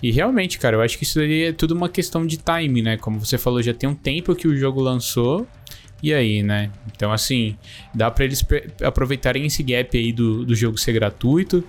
[0.01, 2.97] E realmente, cara, eu acho que isso aí é tudo uma questão de time, né?
[2.97, 5.47] Como você falou, já tem um tempo que o jogo lançou.
[6.01, 6.71] E aí, né?
[6.95, 7.57] Então, assim,
[7.93, 8.45] dá para eles
[8.83, 11.63] aproveitarem esse gap aí do, do jogo ser gratuito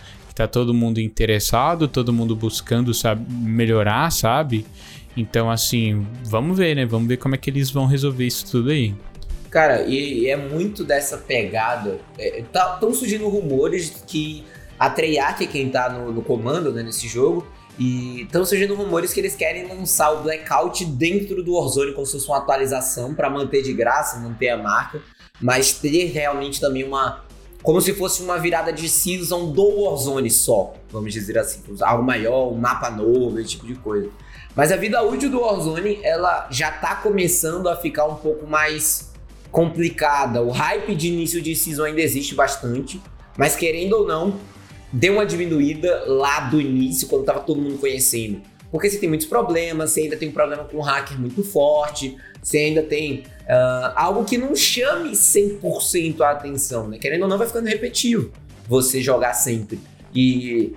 [0.46, 4.64] tá todo mundo interessado, todo mundo buscando sabe, melhorar, sabe?
[5.16, 6.86] Então, assim, vamos ver, né?
[6.86, 8.94] Vamos ver como é que eles vão resolver isso tudo aí.
[9.50, 11.98] Cara, e, e é muito dessa pegada.
[12.18, 14.44] Estão é, tá, surgindo rumores que
[14.78, 17.46] a Treyarch é quem tá no, no comando né, nesse jogo.
[17.78, 22.12] E estão surgindo rumores que eles querem lançar o Blackout dentro do Warzone como se
[22.12, 25.00] fosse uma atualização para manter de graça, manter a marca,
[25.40, 27.24] mas ter realmente também uma
[27.62, 32.52] como se fosse uma virada de season do Warzone só, vamos dizer assim, algo maior,
[32.52, 34.08] um mapa novo, esse tipo de coisa.
[34.54, 39.12] Mas a vida útil do Warzone, ela já tá começando a ficar um pouco mais
[39.50, 40.42] complicada.
[40.42, 43.00] O hype de início de season ainda existe bastante,
[43.36, 44.38] mas querendo ou não,
[44.92, 48.40] deu uma diminuída lá do início, quando tava todo mundo conhecendo.
[48.70, 52.16] Porque você tem muitos problemas, você ainda tem um problema com o hacker muito forte,
[52.42, 56.98] você ainda tem uh, algo que não chame 100% a atenção, né?
[56.98, 58.30] Querendo ou não, vai ficando repetitivo
[58.68, 59.80] você jogar sempre.
[60.14, 60.76] E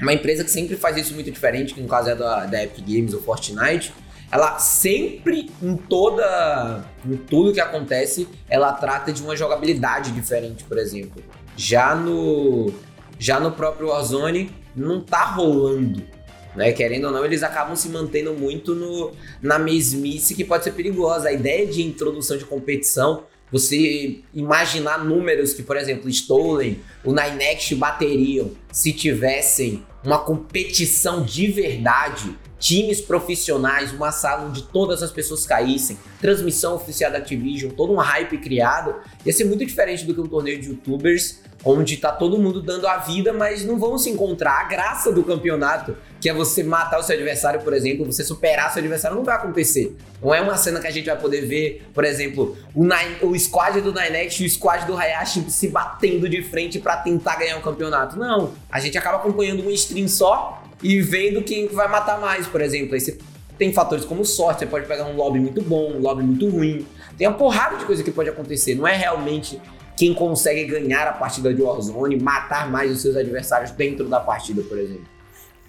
[0.00, 2.84] uma empresa que sempre faz isso muito diferente, que no caso é da, da Epic
[2.86, 3.92] Games ou Fortnite,
[4.30, 6.84] ela sempre, em toda.
[7.04, 11.22] em tudo que acontece, ela trata de uma jogabilidade diferente, por exemplo.
[11.56, 12.72] Já no.
[13.18, 16.15] Já no próprio Warzone, não tá rolando
[16.56, 16.72] né?
[16.72, 21.28] Querendo ou não, eles acabam se mantendo muito no, na mesmice que pode ser perigosa.
[21.28, 27.74] A ideia de introdução de competição, você imaginar números que, por exemplo, Stolen, o Ninext
[27.74, 35.44] bateriam se tivessem uma competição de verdade, times profissionais, uma sala onde todas as pessoas
[35.44, 40.20] caíssem, transmissão oficial da Activision, todo um hype criado, ia ser muito diferente do que
[40.20, 44.08] um torneio de youtubers onde tá todo mundo dando a vida, mas não vão se
[44.08, 44.60] encontrar.
[44.60, 48.72] A graça do campeonato, que é você matar o seu adversário, por exemplo, você superar
[48.72, 49.96] seu adversário, não vai acontecer.
[50.22, 53.36] Não é uma cena que a gente vai poder ver, por exemplo, o, Nine, o
[53.36, 57.56] squad do Ninex e o squad do Hayashi se batendo de frente para tentar ganhar
[57.56, 58.16] o um campeonato.
[58.16, 62.60] Não, a gente acaba acompanhando um stream só e vendo quem vai matar mais, por
[62.60, 62.94] exemplo.
[62.94, 63.18] Aí você
[63.58, 66.86] tem fatores como sorte, você pode pegar um lobby muito bom, um lobby muito ruim.
[67.18, 68.74] Tem uma porrada de coisa que pode acontecer.
[68.76, 69.60] Não é realmente
[69.96, 74.62] quem consegue ganhar a partida de Warzone, matar mais os seus adversários dentro da partida,
[74.62, 75.06] por exemplo.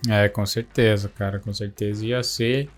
[0.09, 2.69] É, com certeza, cara, com certeza ia ser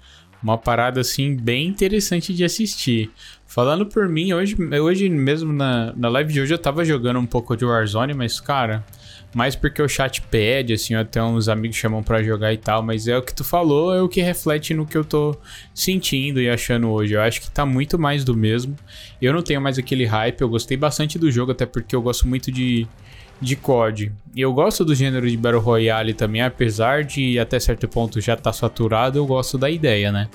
[0.42, 3.12] uma parada assim bem interessante de assistir.
[3.46, 7.26] Falando por mim, hoje, hoje mesmo na, na live de hoje eu tava jogando um
[7.26, 8.86] pouco de Warzone, mas cara,
[9.34, 13.08] mais porque o chat pede, assim, até uns amigos chamam para jogar e tal, mas
[13.08, 15.36] é o que tu falou, é o que reflete no que eu tô
[15.74, 17.14] sentindo e achando hoje.
[17.14, 18.76] Eu acho que tá muito mais do mesmo.
[19.22, 22.28] Eu não tenho mais aquele hype, eu gostei bastante do jogo, até porque eu gosto
[22.28, 22.88] muito de
[23.42, 24.12] de COD.
[24.36, 28.44] Eu gosto do gênero de Battle Royale também, apesar de até certo ponto já estar
[28.44, 30.30] tá saturado, eu gosto da ideia, né?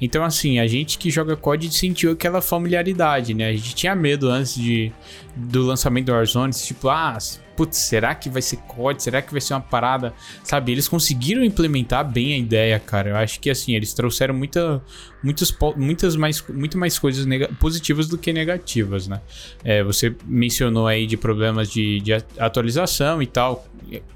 [0.00, 3.48] Então, assim, a gente que joga COD sentiu aquela familiaridade, né?
[3.48, 4.92] A gente tinha medo antes de,
[5.36, 7.16] do lançamento do Warzone, tipo, ah,
[7.56, 9.02] putz, será que vai ser COD?
[9.02, 10.12] Será que vai ser uma parada?
[10.44, 13.10] Sabe, eles conseguiram implementar bem a ideia, cara.
[13.10, 14.82] Eu acho que assim, eles trouxeram muita,
[15.22, 17.26] muitos, muitas mais, muito mais coisas
[17.58, 19.20] positivas do que negativas, né?
[19.64, 23.66] É, você mencionou aí de problemas de, de atualização e tal,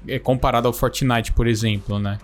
[0.07, 2.17] é, comparado ao Fortnite, por exemplo, né?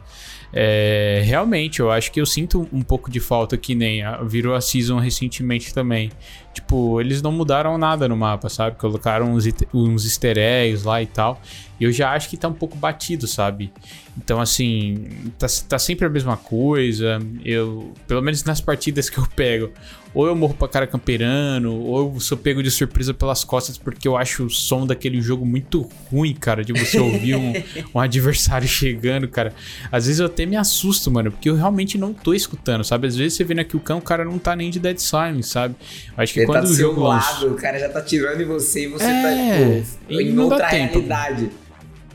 [0.52, 4.56] É, realmente, eu acho que eu sinto um pouco de falta que nem a, virou
[4.56, 6.12] a Season recentemente também.
[6.54, 8.78] Tipo, eles não mudaram nada no mapa, sabe?
[8.78, 11.40] Colocaram uns, uns easter eggs lá e tal.
[11.80, 13.72] E eu já acho que tá um pouco batido, sabe?
[14.18, 15.06] Então, assim,
[15.38, 17.20] tá, tá sempre a mesma coisa.
[17.46, 19.70] Eu, pelo menos nas partidas que eu pego,
[20.18, 24.08] ou eu morro pra cara camperando, ou eu sou pego de surpresa pelas costas porque
[24.08, 27.54] eu acho o som daquele jogo muito ruim, cara, de você ouvir um,
[27.94, 29.54] um adversário chegando, cara.
[29.92, 33.06] Às vezes eu até me assusto, mano, porque eu realmente não tô escutando, sabe?
[33.06, 35.50] Às vezes você vê aqui o cão, o cara não tá nem de Dead Silence,
[35.50, 35.76] sabe?
[36.18, 37.02] acho que Ele quando tá o jogo.
[37.04, 40.68] Lado, o cara já tá tirando em você e você é, tá, tipo, em outra
[40.68, 41.52] realidade.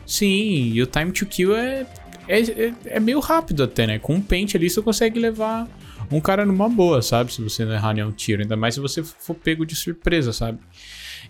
[0.04, 1.86] Sim, e o time to kill é
[2.28, 3.98] é, é, é, meio rápido até, né?
[4.00, 5.68] Com um pente ali você consegue levar
[6.12, 7.32] um cara numa boa, sabe?
[7.32, 8.42] Se você não errar nenhum tiro.
[8.42, 10.58] Ainda mais se você for pego de surpresa, sabe?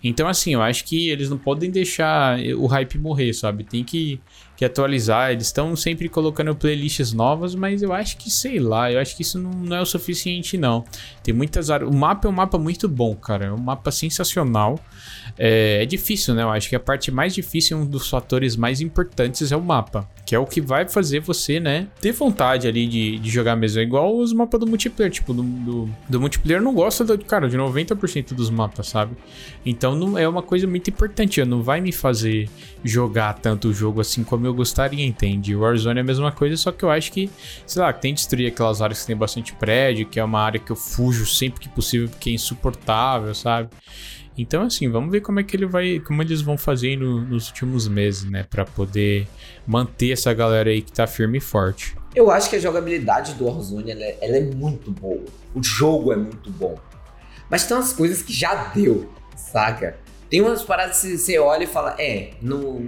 [0.03, 3.63] Então, assim, eu acho que eles não podem deixar o hype morrer, sabe?
[3.63, 4.19] Tem que,
[4.63, 5.31] que atualizar.
[5.31, 9.21] Eles estão sempre colocando playlists novas, mas eu acho que, sei lá, eu acho que
[9.21, 10.85] isso não, não é o suficiente, não.
[11.21, 11.89] Tem muitas áreas.
[11.89, 13.45] O mapa é um mapa muito bom, cara.
[13.45, 14.79] É um mapa sensacional.
[15.37, 16.43] É, é difícil, né?
[16.43, 20.07] Eu acho que a parte mais difícil, um dos fatores mais importantes é o mapa.
[20.25, 23.79] Que é o que vai fazer você, né, ter vontade ali de, de jogar mesmo.
[23.79, 25.11] É igual os mapas do multiplayer.
[25.11, 29.15] Tipo, do, do, do multiplayer não gosta, do, cara, de 90% dos mapas, sabe?
[29.65, 31.43] Então não é uma coisa muito importante.
[31.43, 32.49] Não vai me fazer
[32.83, 35.55] jogar tanto o jogo assim como eu gostaria, entende?
[35.55, 37.29] Warzone é a mesma coisa, só que eu acho que,
[37.65, 40.71] sei lá, tem destruir aquelas áreas que tem bastante prédio, que é uma área que
[40.71, 43.69] eu fujo sempre que possível porque é insuportável, sabe?
[44.37, 47.47] Então, assim, vamos ver como é que ele vai, como eles vão fazer no, nos
[47.49, 49.27] últimos meses, né, para poder
[49.65, 51.95] manter essa galera aí que tá firme e forte.
[52.15, 55.23] Eu acho que a jogabilidade do Warzone ela é, ela é muito boa.
[55.53, 56.77] O jogo é muito bom.
[57.49, 59.97] Mas tem umas coisas que já deu, saca?
[60.33, 62.81] Tem umas paradas que você olha e fala, é, não,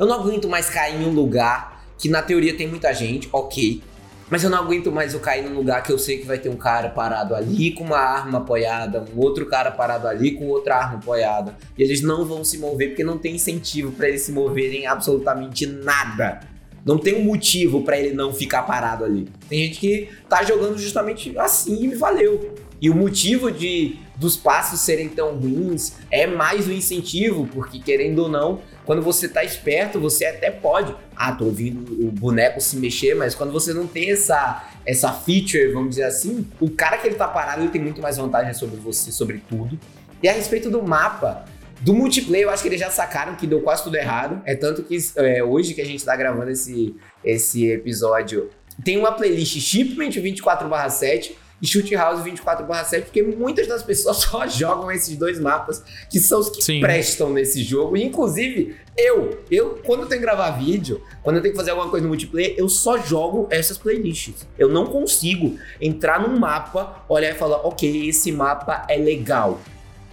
[0.00, 3.82] eu não aguento mais cair em um lugar que na teoria tem muita gente, ok.
[4.30, 6.48] Mas eu não aguento mais eu cair num lugar que eu sei que vai ter
[6.48, 10.76] um cara parado ali com uma arma apoiada, um outro cara parado ali com outra
[10.76, 11.58] arma apoiada.
[11.76, 15.66] E eles não vão se mover porque não tem incentivo para eles se moverem absolutamente
[15.66, 16.40] nada.
[16.86, 19.28] Não tem um motivo para ele não ficar parado ali.
[19.46, 22.54] Tem gente que tá jogando justamente assim e valeu.
[22.80, 28.18] E o motivo de dos passos serem tão ruins é mais um incentivo, porque querendo
[28.18, 30.94] ou não, quando você tá esperto, você até pode.
[31.16, 35.72] Ah, tô ouvindo o boneco se mexer, mas quando você não tem essa, essa feature,
[35.72, 38.76] vamos dizer assim, o cara que ele tá parado, ele tem muito mais vantagem sobre
[38.76, 39.78] você, sobre tudo.
[40.20, 41.44] E a respeito do mapa,
[41.80, 44.42] do multiplayer, eu acho que eles já sacaram que deu quase tudo errado.
[44.44, 48.50] É tanto que é, hoje que a gente tá gravando esse, esse episódio,
[48.84, 54.90] tem uma playlist Shipment 24/7 e Shoot House 24/7, porque muitas das pessoas só jogam
[54.90, 56.80] esses dois mapas, que são os que Sim.
[56.80, 57.96] prestam nesse jogo.
[57.96, 61.70] E, inclusive, eu, eu, quando eu tenho que gravar vídeo, quando eu tenho que fazer
[61.70, 64.46] alguma coisa no multiplayer, eu só jogo essas playlists.
[64.58, 69.60] Eu não consigo entrar num mapa, olhar e falar, ok, esse mapa é legal.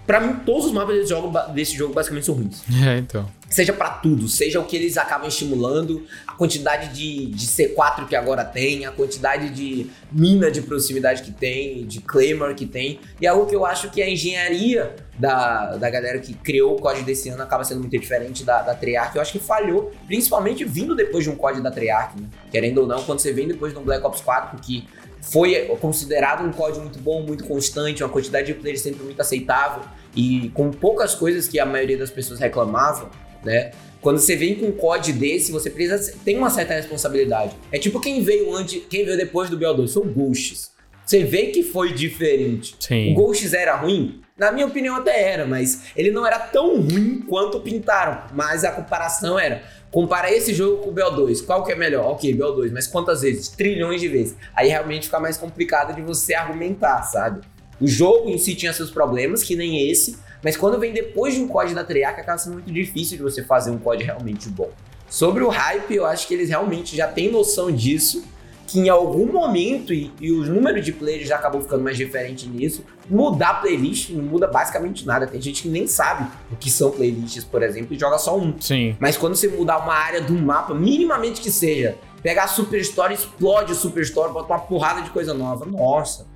[0.06, 2.64] Pra mim, todos os mapas desse jogo, desse jogo basicamente são ruins.
[2.86, 3.28] É, então.
[3.50, 8.16] Seja para tudo, seja o que eles acabam estimulando, a quantidade de, de C4 que
[8.16, 13.00] agora tem, a quantidade de mina de proximidade que tem, de Claymore que tem.
[13.22, 16.82] E é algo que eu acho que a engenharia da, da galera que criou o
[16.82, 19.16] código desse ano acaba sendo muito diferente da, da Treyarch.
[19.16, 22.28] Eu acho que falhou, principalmente vindo depois de um código da Treyarch, né?
[22.52, 24.88] Querendo ou não, quando você vem depois de um Black Ops 4 que
[25.32, 29.84] foi considerado um código muito bom, muito constante, uma quantidade de players sempre muito aceitável
[30.16, 33.10] e com poucas coisas que a maioria das pessoas reclamavam,
[33.44, 33.72] né?
[34.02, 37.56] Quando você vem com um código desse, você precisa tem uma certa responsabilidade.
[37.72, 40.72] É tipo quem veio antes, quem veio depois do BO2, foi o Ghosts.
[41.04, 42.76] Você vê que foi diferente.
[42.80, 43.12] Sim.
[43.12, 44.22] O Ghosts era ruim?
[44.38, 48.24] Na minha opinião até era, mas ele não era tão ruim quanto pintaram.
[48.34, 49.64] Mas a comparação era,
[49.96, 51.46] Compara esse jogo com o BO2.
[51.46, 52.06] Qual que é melhor?
[52.12, 53.48] Ok, BO2, mas quantas vezes?
[53.48, 54.36] Trilhões de vezes.
[54.54, 57.40] Aí realmente fica mais complicado de você argumentar, sabe?
[57.80, 61.40] O jogo em si tinha seus problemas, que nem esse, mas quando vem depois de
[61.40, 64.70] um código da Treyarch, acaba sendo muito difícil de você fazer um código realmente bom.
[65.10, 68.22] Sobre o hype, eu acho que eles realmente já têm noção disso
[68.68, 72.48] que em algum momento, e, e o número de players já acabou ficando mais diferente
[72.48, 75.28] nisso, mudar a playlist não muda basicamente nada.
[75.28, 78.60] Tem gente que nem sabe o que são playlists, por exemplo, e joga só um.
[78.60, 78.96] Sim.
[79.00, 83.72] Mas quando você mudar uma área do mapa, minimamente que seja, pegar a Superstore, explode
[83.72, 85.66] o Superstore, bota uma porrada de coisa nova.
[85.66, 86.28] Nossa.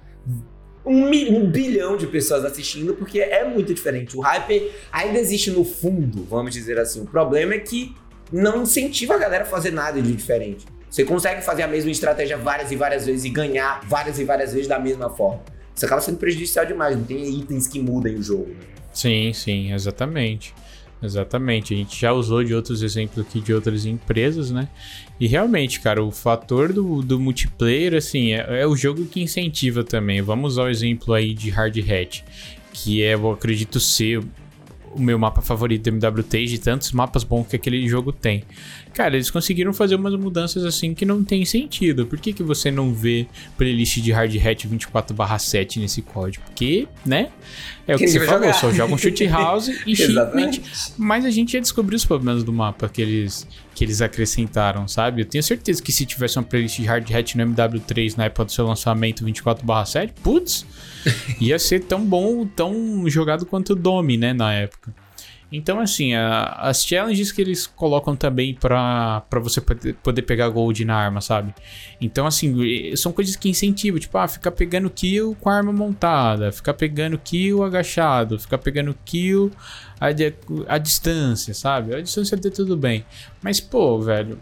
[0.85, 4.15] Um, um, bilhão de pessoas assistindo, porque é muito diferente.
[4.15, 7.01] O hype ainda existe no fundo, vamos dizer assim.
[7.01, 7.95] O problema é que
[8.31, 10.65] não incentiva a galera a fazer nada de diferente.
[10.89, 14.53] Você consegue fazer a mesma estratégia várias e várias vezes e ganhar várias e várias
[14.53, 15.41] vezes da mesma forma.
[15.75, 18.47] Isso acaba sendo prejudicial demais, não tem itens que mudem o jogo.
[18.47, 18.65] Né?
[18.91, 20.53] Sim, sim, exatamente.
[21.01, 24.67] Exatamente, a gente já usou de outros exemplos aqui de outras empresas, né?
[25.17, 29.81] E realmente, cara, o fator do, do multiplayer, assim, é, é o jogo que incentiva
[29.81, 30.21] também.
[30.21, 32.25] Vamos usar o exemplo aí de Hard Hat,
[32.73, 34.21] que é, eu acredito ser
[34.93, 38.43] o meu mapa favorito do MWT de tantos mapas bons que aquele jogo tem.
[38.93, 42.05] Cara, eles conseguiram fazer umas mudanças assim que não tem sentido.
[42.05, 46.43] Por que, que você não vê playlist de Hard Hat 24/7 nesse código?
[46.45, 47.29] Porque, né?
[47.87, 50.61] É o que, que você falou, só jogam Shoot House e Shipment.
[50.97, 53.47] Mas a gente já descobriu os problemas do mapa que eles,
[53.79, 55.21] que eles acrescentaram, sabe?
[55.21, 58.43] Eu tenho certeza que se tivesse uma playlist de Hard Hat no MW3 na época
[58.43, 60.65] do seu lançamento 24/7, putz,
[61.39, 64.93] ia ser tão bom, tão jogado quanto o Domi, né, na época.
[65.49, 70.49] Então, assim, a, as challenges que eles colocam também pra, pra você poder, poder pegar
[70.49, 71.55] gold na arma, sabe?
[72.01, 76.51] Então, assim, são coisas que incentivam, tipo, ah, ficar pegando kill com a arma montada,
[76.51, 79.51] ficar pegando kill agachado, ficar pegando kill
[79.99, 80.07] a,
[80.67, 81.95] a distância, sabe?
[81.95, 83.05] A distância até tudo bem.
[83.41, 84.39] Mas, pô, velho,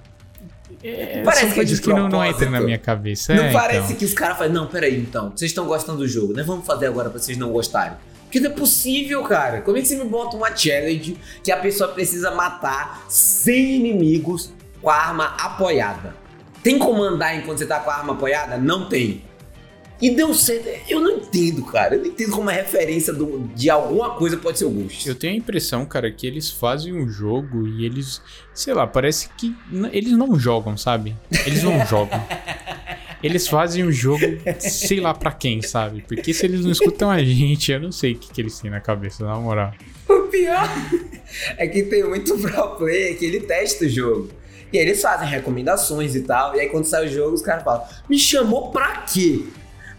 [0.84, 3.34] é, parece coisas que, não, não entram na minha cabeça.
[3.34, 3.96] Não é, parece então.
[3.98, 6.44] que os caras fazem, não, peraí, então, vocês estão gostando do jogo, né?
[6.44, 7.98] Vamos fazer agora pra vocês não gostarem.
[8.24, 9.62] Porque não é possível, cara.
[9.62, 14.52] Como é que você me bota uma challenge que a pessoa precisa matar 100 inimigos
[14.82, 16.14] com a arma apoiada?
[16.62, 18.58] Tem como andar enquanto você tá com a arma apoiada?
[18.58, 19.24] Não tem.
[20.02, 20.68] E deu certo.
[20.88, 21.96] Eu não entendo, cara.
[21.96, 25.08] Eu não entendo como a referência do, de alguma coisa pode ser o Ghost.
[25.08, 28.22] Eu tenho a impressão, cara, que eles fazem um jogo e eles,
[28.54, 29.56] sei lá, parece que
[29.92, 31.16] eles não jogam, sabe?
[31.46, 32.22] Eles não jogam.
[33.24, 34.24] eles fazem um jogo,
[34.60, 36.04] sei lá pra quem, sabe?
[36.08, 38.70] Porque se eles não escutam a gente, eu não sei o que, que eles têm
[38.70, 39.74] na cabeça, na moral.
[40.08, 40.70] O pior
[41.58, 44.30] é que tem muito pro player que ele testa o jogo.
[44.72, 46.56] E aí eles fazem recomendações e tal.
[46.56, 49.44] E aí quando sai o jogo, os caras falam: Me chamou pra quê?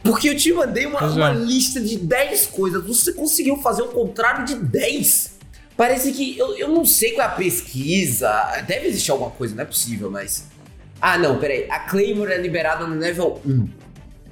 [0.03, 2.84] Porque eu te mandei uma, uma lista de 10 coisas.
[2.86, 5.38] Você conseguiu fazer o contrário de 10.
[5.76, 6.36] Parece que.
[6.36, 8.30] Eu, eu não sei qual é a pesquisa.
[8.66, 10.46] Deve existir alguma coisa, não é possível, mas.
[11.01, 11.70] Ah, não, peraí.
[11.70, 13.68] A Claymore é liberada no level 1.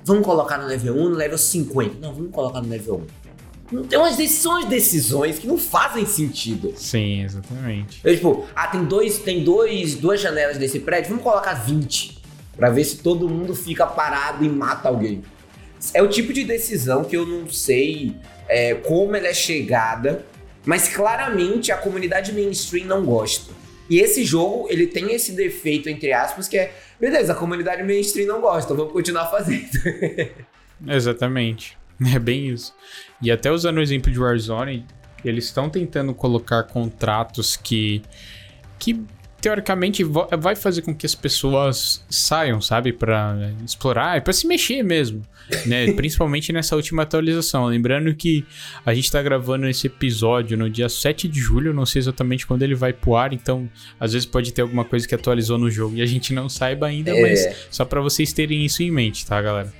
[0.05, 2.01] Vamos colocar no level 1, no level 50.
[2.01, 3.07] Não, vamos colocar no level
[3.73, 3.83] 1.
[3.85, 6.73] Tem umas decisões, decisões que não fazem sentido.
[6.77, 8.01] Sim, exatamente.
[8.05, 12.23] Eu, tipo, ah, tem dois, tem dois, duas janelas desse prédio, vamos colocar 20.
[12.57, 15.23] Pra ver se todo mundo fica parado e mata alguém.
[15.95, 18.15] É o tipo de decisão que eu não sei
[18.49, 20.25] é, como ela é chegada,
[20.65, 23.53] mas claramente a comunidade mainstream não gosta.
[23.89, 28.27] E esse jogo, ele tem esse defeito, entre aspas, que é, beleza, a comunidade mainstream
[28.27, 29.69] não gosta, vamos continuar fazendo.
[30.87, 31.79] Exatamente.
[32.15, 32.75] É bem isso.
[33.23, 34.85] E até usando o exemplo de Warzone,
[35.25, 38.03] eles estão tentando colocar contratos que,
[38.79, 39.01] que
[39.47, 44.83] teoricamente vai fazer com que as pessoas saiam, sabe, para explorar e para se mexer
[44.83, 45.23] mesmo,
[45.65, 45.87] né?
[45.95, 47.67] Principalmente nessa última atualização.
[47.67, 48.45] Lembrando que
[48.85, 52.65] a gente tá gravando esse episódio no dia 7 de julho, não sei exatamente quando
[52.65, 53.71] ele vai pro ar, então
[54.01, 56.89] às vezes pode ter alguma coisa que atualizou no jogo e a gente não saiba
[56.89, 57.23] ainda, é.
[57.23, 59.73] mas só para vocês terem isso em mente, tá, galera?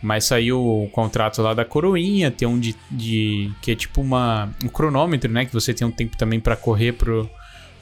[0.00, 4.48] Mas saiu o contrato lá da coroinha, tem um de, de que é tipo uma
[4.64, 7.28] um cronômetro, né, que você tem um tempo também para correr pro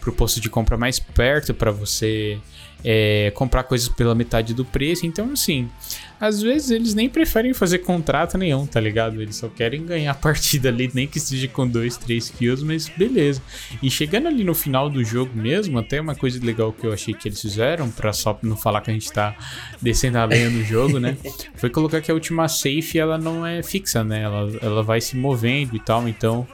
[0.01, 2.39] pro posto de compra mais perto para você
[2.85, 5.07] é, comprar coisas pela metade do preço.
[5.07, 5.69] Então, assim,
[6.21, 9.21] às vezes eles nem preferem fazer contrato nenhum, tá ligado?
[9.21, 12.89] Eles só querem ganhar a partida ali, nem que esteja com 2, 3 kills, mas
[12.89, 13.43] beleza.
[13.83, 17.15] E chegando ali no final do jogo mesmo, até uma coisa legal que eu achei
[17.15, 19.37] que eles fizeram, pra só não falar que a gente tá
[19.81, 21.17] descendo a lenha no jogo, né?
[21.57, 24.23] Foi colocar que a última safe ela não é fixa, né?
[24.23, 26.47] Ela, ela vai se movendo e tal, então.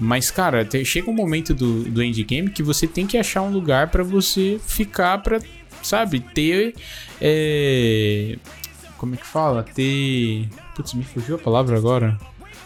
[0.00, 3.90] Mas, cara, chega um momento do, do endgame que você tem que achar um lugar
[3.90, 5.38] para você ficar pra
[5.82, 6.74] sabe, ter.
[7.20, 8.36] É,
[8.96, 9.62] como é que fala?
[9.62, 10.48] Ter.
[10.74, 12.18] Putz, me fugiu a palavra agora.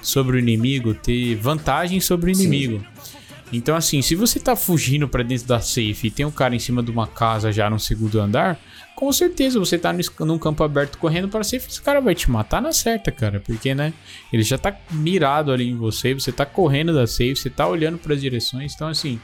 [0.03, 2.85] Sobre o inimigo, ter vantagem sobre o inimigo.
[3.03, 3.16] Sim.
[3.53, 6.59] Então, assim, se você tá fugindo para dentro da safe e tem um cara em
[6.59, 8.59] cima de uma casa já no segundo andar,
[8.95, 12.61] com certeza você tá num campo aberto correndo para safe, esse cara vai te matar
[12.61, 13.39] na certa, cara.
[13.41, 13.93] Porque, né?
[14.33, 17.99] Ele já tá mirado ali em você, você tá correndo da safe, você tá olhando
[17.99, 18.75] para as direções.
[18.75, 19.21] Então, assim,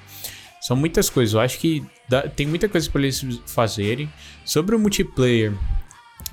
[0.60, 1.34] são muitas coisas.
[1.34, 4.08] Eu acho que dá, tem muita coisa para eles fazerem.
[4.44, 5.52] Sobre o multiplayer,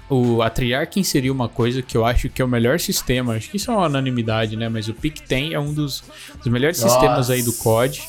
[0.09, 3.35] o, a Treyarch inseriu uma coisa que eu acho que é o melhor sistema.
[3.35, 4.67] Acho que isso é uma unanimidade, né?
[4.67, 6.03] Mas o Picten é um dos,
[6.37, 6.93] dos melhores Nossa.
[6.93, 8.01] sistemas aí do COD.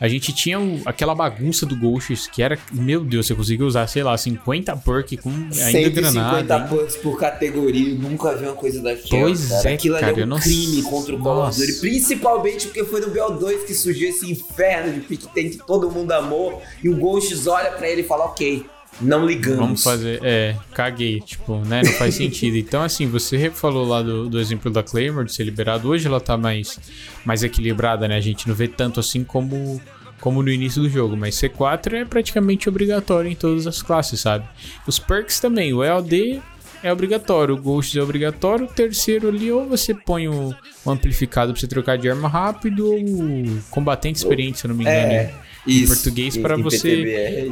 [0.00, 3.86] A gente tinha o, aquela bagunça do Ghosts que era, meu Deus, você conseguia usar,
[3.86, 6.38] sei lá, 50 perk com ainda granada.
[6.38, 9.22] 50 perks por categoria, nunca vi uma coisa daquela.
[9.22, 9.70] Pois cara.
[9.70, 13.00] é, Aquilo cara, ali é um crime contra o Call of Duty, principalmente porque foi
[13.00, 17.46] no BO2 que surgiu esse inferno de pick que todo mundo amou e o Ghosts
[17.46, 18.66] olha para ele e fala, ok,
[19.00, 19.58] não ligamos.
[19.58, 20.20] Vamos fazer.
[20.22, 21.20] É, caguei.
[21.20, 21.82] Tipo, né?
[21.84, 22.56] Não faz sentido.
[22.56, 25.88] Então, assim, você falou lá do, do exemplo da Claymore de ser liberado.
[25.88, 26.78] Hoje ela tá mais,
[27.24, 28.16] mais equilibrada, né?
[28.16, 29.80] A gente não vê tanto assim como,
[30.20, 31.16] como no início do jogo.
[31.16, 34.44] Mas C4 é praticamente obrigatório em todas as classes, sabe?
[34.86, 35.72] Os perks também.
[35.72, 36.40] O EOD
[36.82, 41.50] é obrigatório, o Ghost é obrigatório, o terceiro ali ou você põe o, o amplificado
[41.50, 45.12] pra você trocar de arma rápido ou o combatente experiente, se eu não me engano.
[45.12, 45.34] É,
[45.66, 47.02] em português para você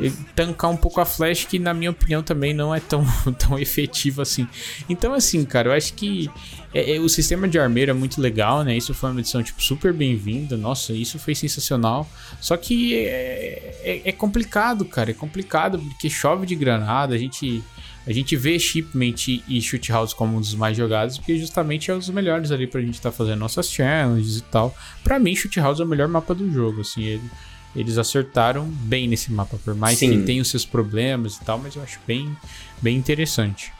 [0.05, 3.05] é tancar um pouco a flash, que na minha opinião também não é tão,
[3.39, 4.47] tão efetivo assim.
[4.89, 6.31] Então, assim, cara, eu acho que
[6.75, 8.77] é, é, o sistema de armeiro é muito legal, né?
[8.77, 10.57] Isso foi uma edição, tipo, super bem-vinda.
[10.57, 12.09] Nossa, isso foi sensacional.
[12.41, 15.11] Só que é, é, é complicado, cara.
[15.11, 17.15] É complicado porque chove de granada.
[17.15, 17.63] A gente
[18.05, 21.95] a gente vê Shipment e Shoot House como um dos mais jogados, porque justamente é
[21.95, 24.77] os melhores ali pra gente estar tá fazendo nossas challenges e tal.
[25.05, 27.23] Pra mim, Shoot House é o melhor mapa do jogo, assim, ele,
[27.75, 30.21] eles acertaram bem nesse mapa, por mais Sim.
[30.21, 32.37] que tenha os seus problemas e tal, mas eu acho bem,
[32.81, 33.73] bem interessante.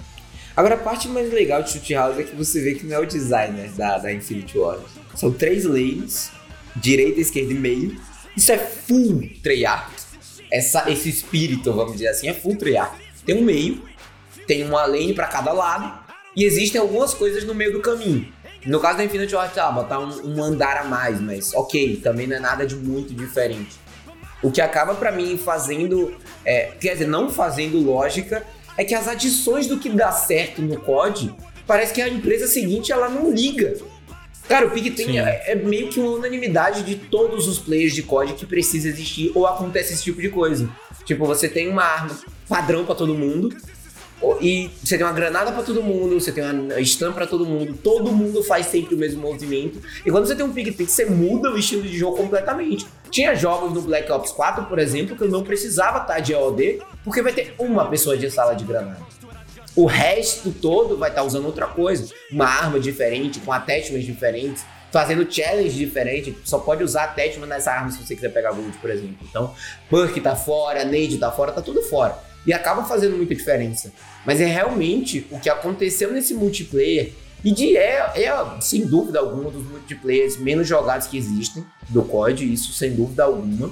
[0.57, 2.99] Agora, a parte mais legal de Shoot House é que você vê que não é
[3.01, 4.79] o designer da, da Infinity War.
[5.15, 6.31] São três lanes,
[6.77, 7.99] direita, esquerda e meio.
[8.37, 9.91] Isso é full Treyarch.
[10.51, 12.97] Essa, esse espírito, vamos dizer assim, é full Treyarch.
[13.25, 13.83] Tem um meio,
[14.47, 16.03] tem uma lane para cada lado,
[16.37, 18.27] e existem algumas coisas no meio do caminho.
[18.67, 22.27] No caso da Infinity War, tá, botar um, um andar a mais, mas ok, também
[22.27, 23.82] não é nada de muito diferente.
[24.43, 26.15] O que acaba para mim fazendo,
[26.45, 28.45] é, quer dizer, não fazendo lógica,
[28.77, 31.35] é que as adições do que dá certo no COD,
[31.67, 33.77] parece que a empresa seguinte ela não liga.
[34.49, 38.35] Cara, o Pigten é, é, meio que uma unanimidade de todos os players de COD
[38.35, 40.69] que precisa existir ou acontece esse tipo de coisa.
[41.05, 42.19] Tipo, você tem uma arma
[42.49, 43.57] padrão para todo mundo,
[44.41, 47.79] e você tem uma granada para todo mundo, você tem uma stun para todo mundo,
[47.83, 49.81] todo mundo faz sempre o mesmo movimento.
[50.05, 52.87] E quando você tem um pick você muda o estilo de jogo completamente.
[53.11, 56.81] Tinha jogos no Black Ops 4, por exemplo, que eu não precisava estar de AOD,
[57.05, 59.01] porque vai ter uma pessoa de sala de granada.
[59.75, 65.31] O resto todo vai estar usando outra coisa, uma arma diferente, com attachments diferentes, fazendo
[65.31, 66.37] challenge diferente.
[66.45, 69.17] Só pode usar attachment nessa arma se você quiser pegar gold, por exemplo.
[69.29, 69.55] Então,
[69.91, 73.93] perk tá fora, nade tá fora, tá tudo fora e acaba fazendo muita diferença.
[74.25, 77.13] Mas é realmente o que aconteceu nesse multiplayer.
[77.45, 82.53] E de é, é, sem dúvida alguma, dos multiplayers menos jogados que existem do COD,
[82.53, 83.71] isso sem dúvida alguma.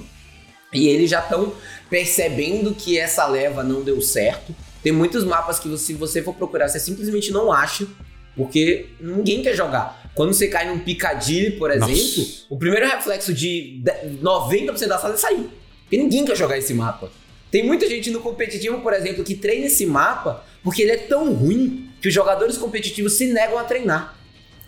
[0.73, 1.53] E eles já estão
[1.89, 4.53] percebendo que essa leva não deu certo.
[4.83, 7.87] Tem muitos mapas que, se você for procurar, você simplesmente não acha,
[8.35, 10.01] porque ninguém quer jogar.
[10.15, 12.45] Quando você cai num Picadilly, por exemplo, Nossa.
[12.49, 13.81] o primeiro reflexo de
[14.21, 15.49] 90% da sala é sair.
[15.83, 17.11] Porque ninguém quer jogar esse mapa.
[17.51, 21.33] Tem muita gente no competitivo, por exemplo, que treina esse mapa porque ele é tão
[21.33, 24.17] ruim que os jogadores competitivos se negam a treinar.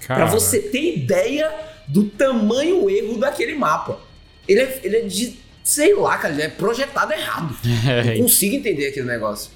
[0.05, 1.51] Para você ter ideia
[1.88, 3.99] do tamanho erro daquele mapa.
[4.47, 7.55] Ele é, ele é de, sei lá, cara, ele é projetado errado.
[7.88, 8.03] É.
[8.03, 9.51] Não consigo entender aquele negócio.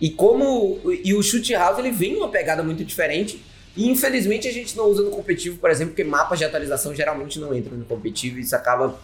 [0.00, 3.42] E como e o Shoot House ele vem uma pegada muito diferente.
[3.76, 7.38] E infelizmente a gente não usa no competitivo, por exemplo, porque mapas de atualização geralmente
[7.38, 8.98] não entram no competitivo e isso acaba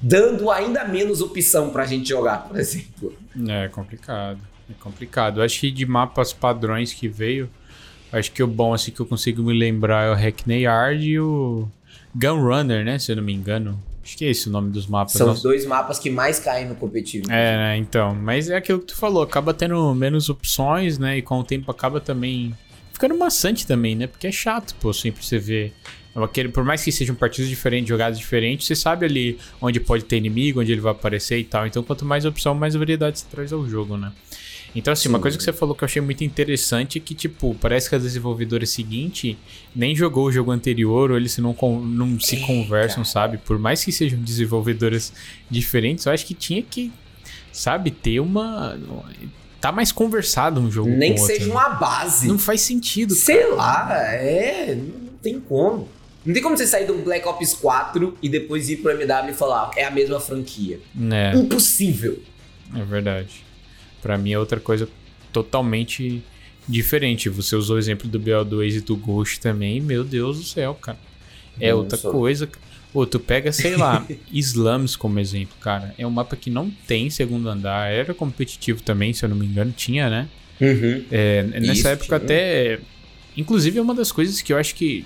[0.00, 3.16] dando ainda menos opção pra gente jogar, por exemplo.
[3.48, 4.40] É complicado.
[4.70, 5.42] É complicado.
[5.42, 7.48] Acho que de mapas padrões que veio,
[8.12, 11.20] acho que o bom assim que eu consigo me lembrar é o Hackney Yard e
[11.20, 11.68] o
[12.14, 12.98] Gunrunner, né?
[12.98, 13.80] Se eu não me engano.
[14.02, 15.14] Acho que é esse o nome dos mapas.
[15.14, 17.30] São os dois mapas que mais caem no competitivo.
[17.30, 17.76] É, né?
[17.76, 18.14] Então.
[18.14, 21.18] Mas é aquilo que tu falou, acaba tendo menos opções, né?
[21.18, 22.54] E com o tempo acaba também
[22.92, 24.06] ficando maçante também, né?
[24.06, 25.74] Porque é chato, pô, sempre você ver
[26.24, 30.16] Aquele, por mais que sejam partidos diferentes, jogadas diferentes, você sabe ali onde pode ter
[30.16, 31.66] inimigo, onde ele vai aparecer e tal.
[31.66, 34.12] Então, quanto mais opção, mais variedade você traz ao jogo, né?
[34.76, 35.08] Então, assim, Sim.
[35.08, 37.94] uma coisa que você falou que eu achei muito interessante é que, tipo, parece que
[37.94, 39.38] a desenvolvedora seguinte
[39.74, 43.38] nem jogou o jogo anterior, ou eles não, não se conversam, sabe?
[43.38, 45.14] Por mais que sejam desenvolvedoras
[45.50, 46.92] diferentes, eu acho que tinha que,
[47.50, 48.78] sabe, ter uma.
[49.62, 50.90] Tá mais conversado um jogo.
[50.90, 52.28] Nem que seja outro, uma base.
[52.28, 53.14] Não faz sentido.
[53.14, 53.54] Sei cara.
[53.54, 54.74] lá, é.
[54.74, 55.88] Não tem como.
[56.26, 59.34] Não tem como você sair do Black Ops 4 e depois ir pro MW e
[59.34, 60.80] falar, é a mesma franquia.
[61.12, 61.36] É.
[61.36, 62.20] Impossível.
[62.74, 63.44] É verdade.
[64.02, 64.88] Para mim é outra coisa
[65.32, 66.22] totalmente
[66.68, 67.28] diferente.
[67.28, 69.80] Você usou o exemplo do BO2 e do Ghost também.
[69.80, 70.98] Meu Deus do céu, cara.
[71.60, 71.82] É Nossa.
[71.82, 72.48] outra coisa.
[72.92, 75.94] Ou tu pega, sei lá, Slams como exemplo, cara.
[75.96, 77.92] É um mapa que não tem segundo andar.
[77.92, 79.72] Era competitivo também, se eu não me engano.
[79.76, 80.28] Tinha, né?
[80.60, 81.04] Uhum.
[81.12, 82.80] É, nessa Isso, época até.
[83.36, 85.04] Inclusive, é uma das coisas que eu acho que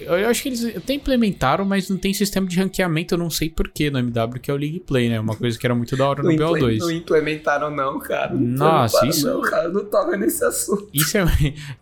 [0.00, 3.50] eu acho que eles até implementaram, mas não tem sistema de ranqueamento, eu não sei
[3.50, 5.18] porquê no MW, que é o League Play, né?
[5.18, 6.78] Uma coisa que era muito da hora no BO2.
[6.78, 8.32] Não implementaram, não, cara.
[8.34, 9.26] Não Nossa, isso.
[9.26, 10.88] Não, cara, não toca nesse assunto.
[10.92, 11.22] Isso é.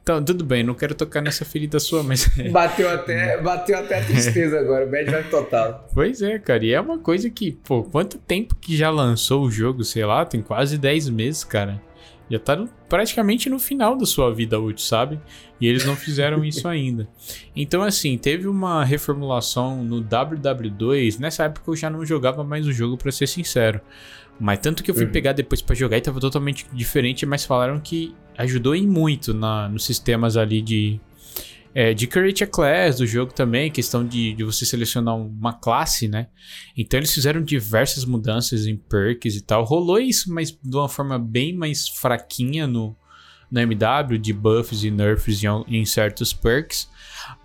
[0.02, 2.28] Então, tudo bem, não quero tocar nessa ferida sua, mas.
[2.50, 5.88] Bateu até, bateu até a tristeza agora, bad vai total.
[5.94, 9.50] Pois é, cara, e é uma coisa que, pô, quanto tempo que já lançou o
[9.50, 11.80] jogo, sei lá, tem quase 10 meses, cara.
[12.30, 15.20] Já tá praticamente no final da sua vida útil, sabe?
[15.60, 17.08] E eles não fizeram isso ainda.
[17.56, 21.18] Então, assim, teve uma reformulação no WW2.
[21.18, 23.80] Nessa época eu já não jogava mais o jogo, para ser sincero.
[24.38, 25.10] Mas tanto que eu fui uhum.
[25.12, 29.68] pegar depois para jogar e tava totalmente diferente, mas falaram que ajudou em muito na,
[29.68, 30.98] nos sistemas ali de,
[31.74, 36.08] é, de Create a Class do jogo também, questão de, de você selecionar uma classe,
[36.08, 36.28] né?
[36.76, 39.64] Então eles fizeram diversas mudanças em perks e tal.
[39.64, 42.96] Rolou isso, mas de uma forma bem mais fraquinha no,
[43.50, 46.88] no MW, de buffs e nerfs em, em certos perks.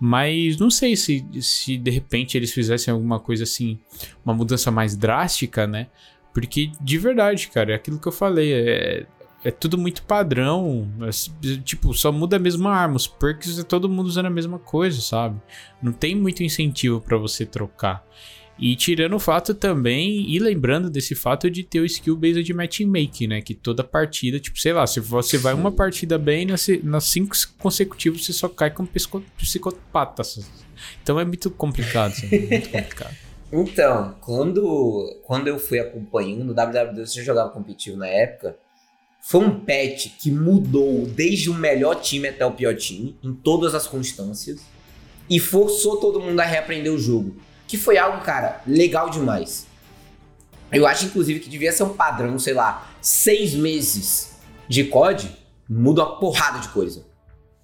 [0.00, 3.78] Mas não sei se, se de repente eles fizessem alguma coisa assim,
[4.24, 5.86] uma mudança mais drástica, né?
[6.34, 8.52] Porque de verdade, cara, é aquilo que eu falei.
[8.52, 9.06] É,
[9.46, 10.90] é tudo muito padrão.
[11.02, 11.10] É,
[11.62, 12.96] tipo, só muda a mesma arma.
[12.96, 15.40] Os perks é todo mundo usando a mesma coisa, sabe?
[15.80, 18.04] Não tem muito incentivo para você trocar.
[18.58, 23.28] E tirando o fato também, e lembrando desse fato de ter o skill based matchmaking,
[23.28, 23.40] né?
[23.40, 27.36] Que toda partida, tipo, sei lá, se você vai uma partida bem, nas, nas cinco
[27.58, 30.50] consecutivas você só cai com psicopatas.
[31.02, 32.48] Então é muito complicado, sabe?
[32.48, 33.14] muito complicado.
[33.52, 38.56] Então, quando, quando eu fui acompanhando, o WWE você jogava competitivo na época,
[39.28, 43.74] foi um patch que mudou desde o melhor time até o pior time, em todas
[43.74, 44.60] as constâncias,
[45.28, 49.66] e forçou todo mundo a reaprender o jogo que foi algo, cara, legal demais.
[50.70, 54.36] Eu acho, inclusive, que devia ser um padrão, sei lá, seis meses
[54.68, 55.28] de COD,
[55.68, 57.04] muda uma porrada de coisa.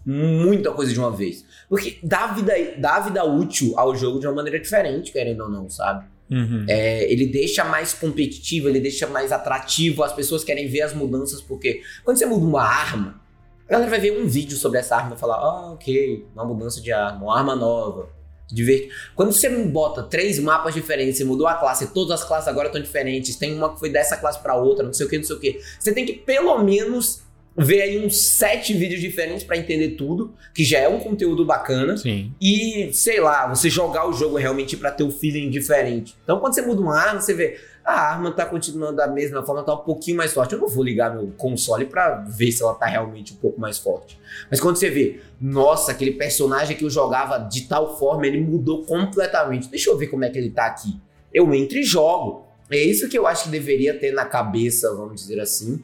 [0.05, 1.45] Muita coisa de uma vez.
[1.69, 5.71] Porque dá vida, dá vida útil ao jogo de uma maneira diferente, querendo ou não,
[5.71, 6.07] sabe?
[6.33, 6.65] Uhum.
[6.67, 11.43] É, ele deixa mais competitivo, ele deixa mais atrativo, as pessoas querem ver as mudanças,
[11.43, 13.21] porque quando você muda uma arma,
[13.69, 16.81] a galera vai ver um vídeo sobre essa arma e falar, ah, ok, uma mudança
[16.81, 18.09] de arma, uma arma nova
[18.53, 18.89] Divert...
[19.15, 22.81] Quando você bota três mapas diferentes, você mudou a classe, todas as classes agora estão
[22.81, 25.37] diferentes, tem uma que foi dessa classe para outra, não sei o que, não sei
[25.37, 25.61] o que.
[25.79, 27.23] Você tem que pelo menos
[27.57, 31.97] ver aí uns sete vídeos diferentes para entender tudo, que já é um conteúdo bacana.
[31.97, 32.33] Sim.
[32.41, 36.17] E, sei lá, você jogar o jogo realmente para ter o um feeling diferente.
[36.25, 39.63] Então, quando você muda uma arma, você vê, a arma tá continuando da mesma forma,
[39.63, 40.55] tá um pouquinho mais forte.
[40.55, 43.79] Eu não vou ligar meu console para ver se ela tá realmente um pouco mais
[43.79, 44.19] forte.
[44.51, 48.85] Mas quando você vê, nossa, aquele personagem que eu jogava de tal forma, ele mudou
[48.85, 49.69] completamente.
[49.69, 50.99] Deixa eu ver como é que ele tá aqui.
[51.35, 52.47] Eu entro e jogo.
[52.71, 55.83] É isso que eu acho que deveria ter na cabeça, vamos dizer assim.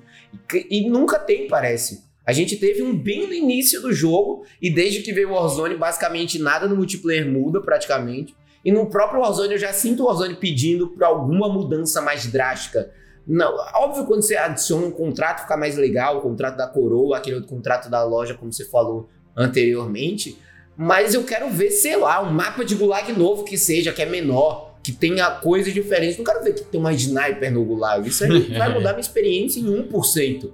[0.70, 2.04] E, nunca tem, parece.
[2.26, 5.76] A gente teve um bem no início do jogo, e desde que veio o Warzone,
[5.76, 8.36] basicamente nada no multiplayer muda praticamente.
[8.64, 12.90] E no próprio Warzone eu já sinto o Warzone pedindo para alguma mudança mais drástica.
[13.26, 17.36] Não, óbvio quando você adiciona um contrato fica mais legal, o contrato da coroa, aquele
[17.36, 20.38] outro contrato da loja, como você falou anteriormente.
[20.76, 24.06] Mas eu quero ver, sei lá, um mapa de gulag novo que seja, que é
[24.06, 26.16] menor, que tenha coisas diferentes.
[26.16, 28.08] Não quero ver que tem uma sniper no gulag.
[28.08, 30.50] Isso aí vai mudar minha experiência em 1%.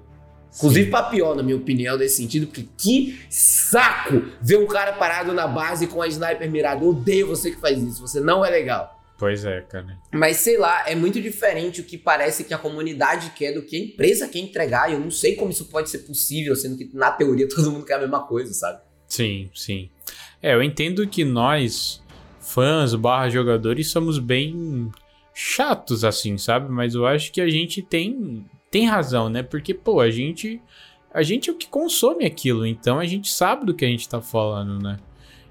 [0.57, 5.32] Inclusive pra pior, na minha opinião, nesse sentido, porque que saco ver um cara parado
[5.32, 6.85] na base com a sniper mirada.
[6.85, 9.01] Eu odeio você que faz isso, você não é legal.
[9.16, 9.97] Pois é, cara.
[10.12, 13.76] Mas sei lá, é muito diferente o que parece que a comunidade quer do que
[13.76, 14.93] a empresa quer entregar.
[14.93, 17.95] Eu não sei como isso pode ser possível, sendo que na teoria todo mundo quer
[17.95, 18.80] a mesma coisa, sabe?
[19.07, 19.91] Sim, sim.
[20.43, 22.03] É, eu entendo que nós,
[22.45, 24.90] fãs barra jogadores, somos bem
[25.34, 26.70] chatos assim, sabe?
[26.70, 29.40] Mas eu acho que a gente tem tem razão, né?
[29.40, 30.61] Porque, pô, a gente.
[31.12, 34.09] A gente é o que consome aquilo, então a gente sabe do que a gente
[34.09, 34.99] tá falando, né?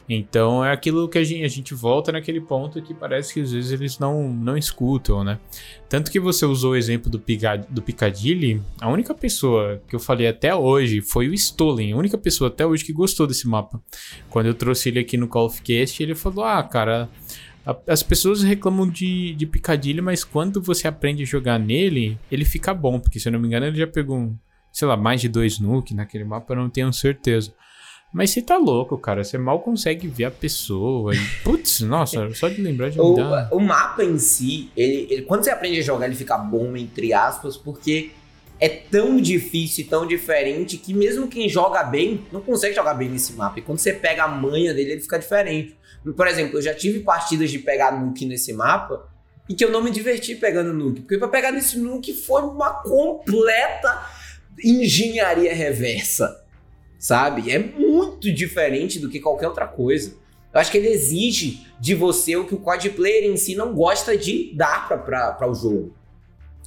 [0.07, 3.51] Então é aquilo que a gente, a gente volta naquele ponto que parece que às
[3.51, 5.39] vezes eles não, não escutam, né?
[5.87, 9.99] Tanto que você usou o exemplo do, Picad do Piccadilly, a única pessoa que eu
[9.99, 13.81] falei até hoje foi o Stolen, a única pessoa até hoje que gostou desse mapa.
[14.29, 17.09] Quando eu trouxe ele aqui no Call of Cast, ele falou: Ah, cara,
[17.87, 22.73] as pessoas reclamam de, de Piccadilly, mas quando você aprende a jogar nele, ele fica
[22.73, 22.99] bom.
[22.99, 24.37] Porque se eu não me engano, ele já pegou, um,
[24.71, 27.53] sei lá, mais de dois nuke naquele mapa, eu não tenho certeza.
[28.13, 29.23] Mas você tá louco, cara.
[29.23, 31.15] Você mal consegue ver a pessoa.
[31.15, 33.15] E, putz, nossa, só de lembrar de o,
[33.51, 37.11] o mapa em si, ele, ele, quando você aprende a jogar, ele fica bom, entre
[37.11, 38.11] aspas, porque
[38.59, 43.09] é tão difícil e tão diferente que mesmo quem joga bem, não consegue jogar bem
[43.09, 43.57] nesse mapa.
[43.57, 45.75] E quando você pega a manha dele, ele fica diferente.
[46.15, 49.09] Por exemplo, eu já tive partidas de pegar nuke nesse mapa
[49.49, 51.01] e que eu não me diverti pegando nuke.
[51.01, 54.05] Porque pra pegar nesse nuke foi uma completa
[54.63, 56.42] engenharia reversa.
[57.03, 57.51] Sabe?
[57.51, 60.15] É muito diferente do que qualquer outra coisa.
[60.53, 63.73] Eu acho que ele exige de você o que o COD player em si não
[63.73, 65.93] gosta de dar para o jogo.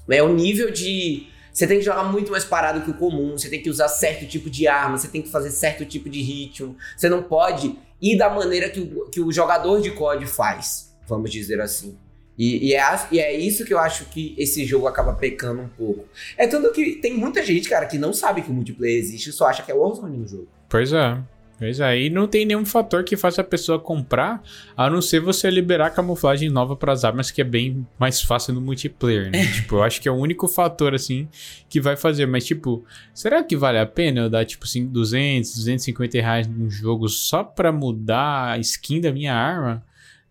[0.07, 1.27] É o nível de.
[1.51, 4.27] Você tem que jogar muito mais parado que o comum, você tem que usar certo
[4.27, 6.77] tipo de arma, você tem que fazer certo tipo de ritmo.
[6.95, 11.31] Você não pode e da maneira que o, que o jogador de COD faz, vamos
[11.31, 11.97] dizer assim.
[12.39, 15.69] E, e, é, e, é, isso que eu acho que esse jogo acaba pecando um
[15.69, 16.05] pouco.
[16.37, 19.33] É tanto que tem muita gente, cara, que não sabe que o multiplayer existe e
[19.33, 20.49] só acha que é o Warzone no jogo.
[20.69, 21.19] Pois é.
[21.59, 24.43] Pois é, e não tem nenhum fator que faça a pessoa comprar,
[24.77, 28.53] a não ser você liberar camuflagem nova para as armas, que é bem mais fácil
[28.53, 29.47] no multiplayer, né?
[29.55, 31.27] tipo, eu acho que é o único fator, assim,
[31.67, 32.27] que vai fazer.
[32.27, 32.85] Mas, tipo,
[33.15, 37.43] será que vale a pena eu dar, tipo, assim, 200, 250 reais num jogo só
[37.43, 39.83] pra mudar a skin da minha arma?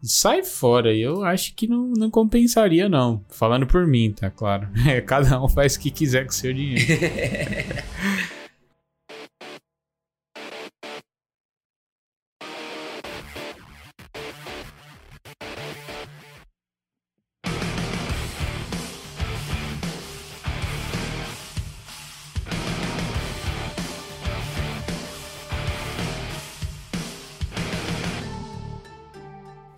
[0.08, 3.24] Sai fora, eu acho que não, não compensaria, não.
[3.30, 4.68] Falando por mim, tá claro.
[4.88, 6.86] É, cada um faz o que quiser com seu dinheiro.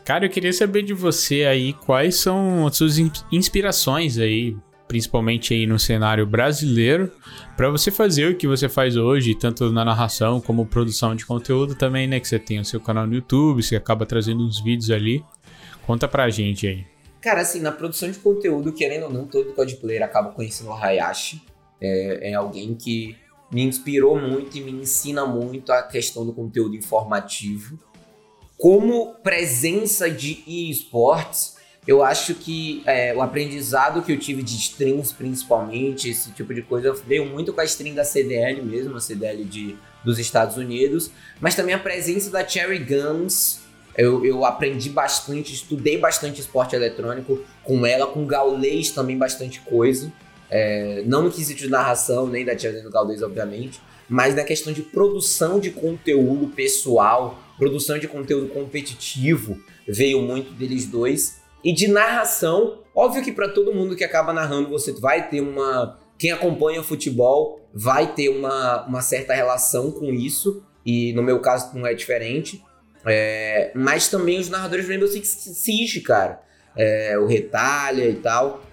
[0.08, 2.95] Cara, eu queria saber de você aí quais são as suas
[3.30, 4.55] inspirações aí,
[4.88, 7.12] principalmente aí no cenário brasileiro,
[7.58, 11.76] para você fazer o que você faz hoje, tanto na narração como produção de conteúdo
[11.76, 12.22] também, né?
[12.22, 15.22] Que você tem o seu canal no YouTube, você acaba trazendo uns vídeos ali.
[15.86, 16.86] Conta pra gente aí.
[17.20, 21.41] Cara, assim, na produção de conteúdo, querendo ou não, todo cosplayer acaba conhecendo o Hayashi.
[21.82, 23.18] É, é alguém que
[23.51, 27.78] me inspirou muito e me ensina muito a questão do conteúdo informativo.
[28.58, 35.14] Como presença de esportes, eu acho que é, o aprendizado que eu tive de strings,
[35.14, 39.45] principalmente, esse tipo de coisa, veio muito com a string da CDL mesmo, a CDL
[39.45, 43.60] de, dos Estados Unidos, mas também a presença da Cherry Guns.
[43.95, 50.12] Eu, eu aprendi bastante, estudei bastante esporte eletrônico com ela, com Gaulês também bastante coisa.
[50.49, 54.74] É, não no quesito de narração, nem da Cherry do Gaulês, obviamente, mas na questão
[54.74, 61.41] de produção de conteúdo pessoal, produção de conteúdo competitivo, veio muito deles dois.
[61.64, 65.99] E de narração, óbvio que para todo mundo que acaba narrando, você vai ter uma.
[66.18, 71.78] Quem acompanha futebol vai ter uma, uma certa relação com isso, e no meu caso
[71.78, 72.64] não é diferente.
[73.05, 76.41] É, mas também os narradores do Rainbow Six Siege, cara.
[76.76, 78.64] É, o Retalha e tal.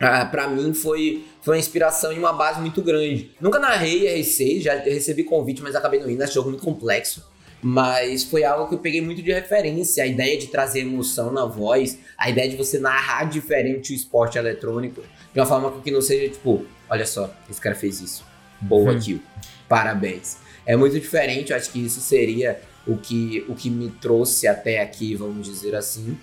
[0.00, 3.32] Ah, para mim foi, foi uma inspiração e uma base muito grande.
[3.38, 7.29] Nunca narrei R6, já recebi convite, mas acabei não indo, acho jogo muito complexo.
[7.62, 11.44] Mas foi algo que eu peguei muito de referência, a ideia de trazer emoção na
[11.44, 15.02] voz, a ideia de você narrar diferente o esporte eletrônico,
[15.32, 18.24] de uma forma que não seja tipo, olha só, esse cara fez isso,
[18.60, 18.98] boa uhum.
[18.98, 19.20] kill,
[19.68, 20.38] parabéns.
[20.64, 24.80] É muito diferente, eu acho que isso seria o que, o que me trouxe até
[24.80, 26.16] aqui, vamos dizer assim.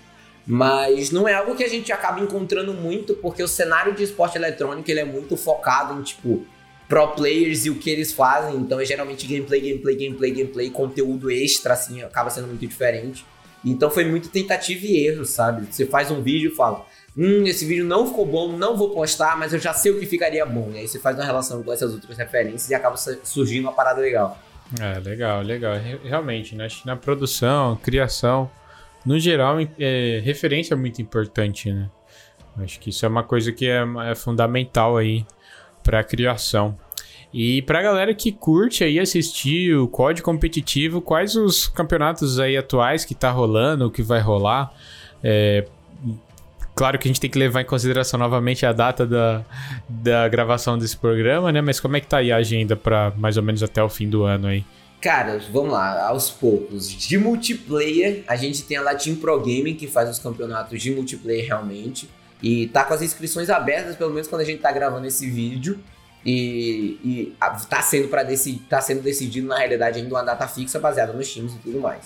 [0.45, 4.37] Mas não é algo que a gente acaba encontrando muito, porque o cenário de esporte
[4.37, 6.45] eletrônico ele é muito focado em, tipo,
[6.87, 8.55] pro players e o que eles fazem.
[8.55, 13.25] Então é geralmente gameplay, gameplay, gameplay, gameplay, conteúdo extra, assim, acaba sendo muito diferente.
[13.65, 15.67] Então foi muito tentativa e erro, sabe?
[15.69, 16.85] Você faz um vídeo e fala,
[17.17, 20.05] hum, esse vídeo não ficou bom, não vou postar, mas eu já sei o que
[20.05, 20.71] ficaria bom.
[20.73, 23.99] E aí você faz uma relação com essas outras referências e acaba surgindo uma parada
[23.99, 24.37] legal.
[24.79, 25.75] É, legal, legal.
[26.03, 26.65] Realmente, né?
[26.65, 28.49] Acho que na produção, criação,
[29.05, 31.89] no geral, é, referência é muito importante, né?
[32.59, 35.25] Acho que isso é uma coisa que é, é fundamental aí
[35.87, 36.77] para criação.
[37.33, 43.05] E para galera que curte aí assistir o COD competitivo, quais os campeonatos aí atuais
[43.05, 44.73] que tá rolando, que vai rolar?
[45.23, 45.65] É,
[46.75, 49.45] claro que a gente tem que levar em consideração novamente a data da,
[49.87, 51.61] da gravação desse programa, né?
[51.61, 54.09] Mas como é que tá aí a agenda para mais ou menos até o fim
[54.09, 54.65] do ano aí?
[54.99, 56.89] Cara, vamos lá, aos poucos.
[56.89, 61.45] De multiplayer, a gente tem a Latin Pro Gaming, que faz os campeonatos de multiplayer
[61.45, 62.09] realmente.
[62.41, 65.79] E tá com as inscrições abertas, pelo menos quando a gente tá gravando esse vídeo.
[66.25, 67.35] E, e
[67.69, 68.25] tá, sendo pra
[68.69, 72.03] tá sendo decidido, na realidade, ainda uma data fixa baseada nos times e tudo mais.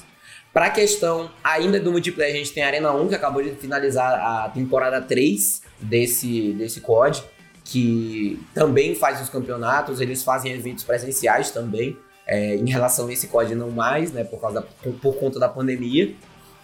[0.54, 4.14] Pra questão ainda do multiplayer, a gente tem a Arena 1, que acabou de finalizar
[4.14, 7.24] a temporada 3 desse, desse COD,
[7.64, 11.98] que também faz os campeonatos, eles fazem eventos presenciais também.
[12.28, 15.40] É, em relação a esse COD não mais, né, por, causa da, por, por conta
[15.40, 16.14] da pandemia.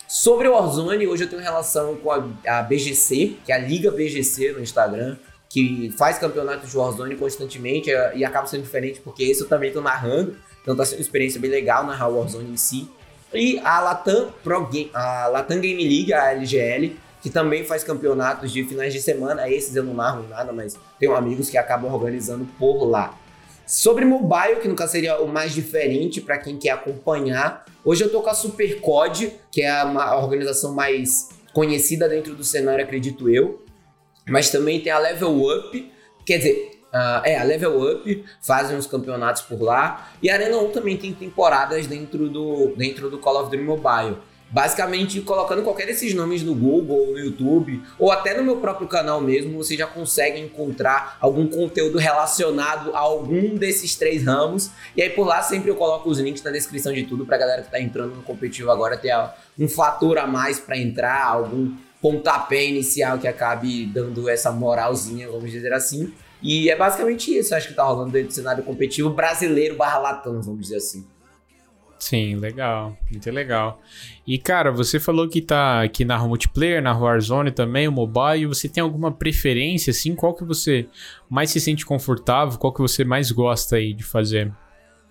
[0.07, 3.91] Sobre o Warzone, hoje eu tenho relação com a, a, BGC, que é a Liga
[3.91, 5.17] BGC no Instagram,
[5.49, 9.69] que faz campeonatos de Warzone constantemente é, e acaba sendo diferente porque esse eu também
[9.69, 12.89] tô narrando, então tá sendo uma experiência bem legal narrar o Warzone em si.
[13.33, 18.53] E a Latam Pro Game, a Latam Game League, a LGL, que também faz campeonatos
[18.53, 22.47] de finais de semana, esses eu não narro nada, mas tenho amigos que acabam organizando
[22.57, 23.13] por lá.
[23.67, 28.21] Sobre mobile, que caso seria o mais diferente para quem quer acompanhar, hoje eu tô
[28.21, 33.61] com a Supercode, que é a organização mais conhecida dentro do cenário, acredito eu.
[34.25, 35.91] Mas também tem a Level Up,
[36.25, 40.11] quer dizer, uh, é, a Level Up fazem uns campeonatos por lá.
[40.23, 44.17] E a Arena 1 também tem temporadas dentro do, dentro do Call of Duty Mobile.
[44.49, 49.19] Basicamente, colocando qualquer desses nomes no Google, no YouTube, ou até no meu próprio canal
[49.19, 54.71] mesmo, você já consegue encontrar algum conteúdo relacionado a algum desses três ramos.
[54.95, 57.61] E aí por lá sempre eu coloco os links na descrição de tudo pra galera
[57.61, 59.13] que tá entrando no competitivo agora ter
[59.59, 65.51] um fator a mais para entrar, algum pontapé inicial que acabe dando essa moralzinha, vamos
[65.51, 66.13] dizer assim.
[66.41, 70.41] E é basicamente isso, acho que tá rolando dentro do cenário competitivo brasileiro barra latão,
[70.41, 71.05] vamos dizer assim.
[71.99, 72.95] Sim, legal.
[73.09, 73.81] Muito legal.
[74.25, 78.45] E, cara, você falou que tá aqui na multiplayer, na Warzone também, o mobile.
[78.45, 80.15] Você tem alguma preferência, assim?
[80.15, 80.87] Qual que você
[81.29, 82.59] mais se sente confortável?
[82.59, 84.51] Qual que você mais gosta aí de fazer?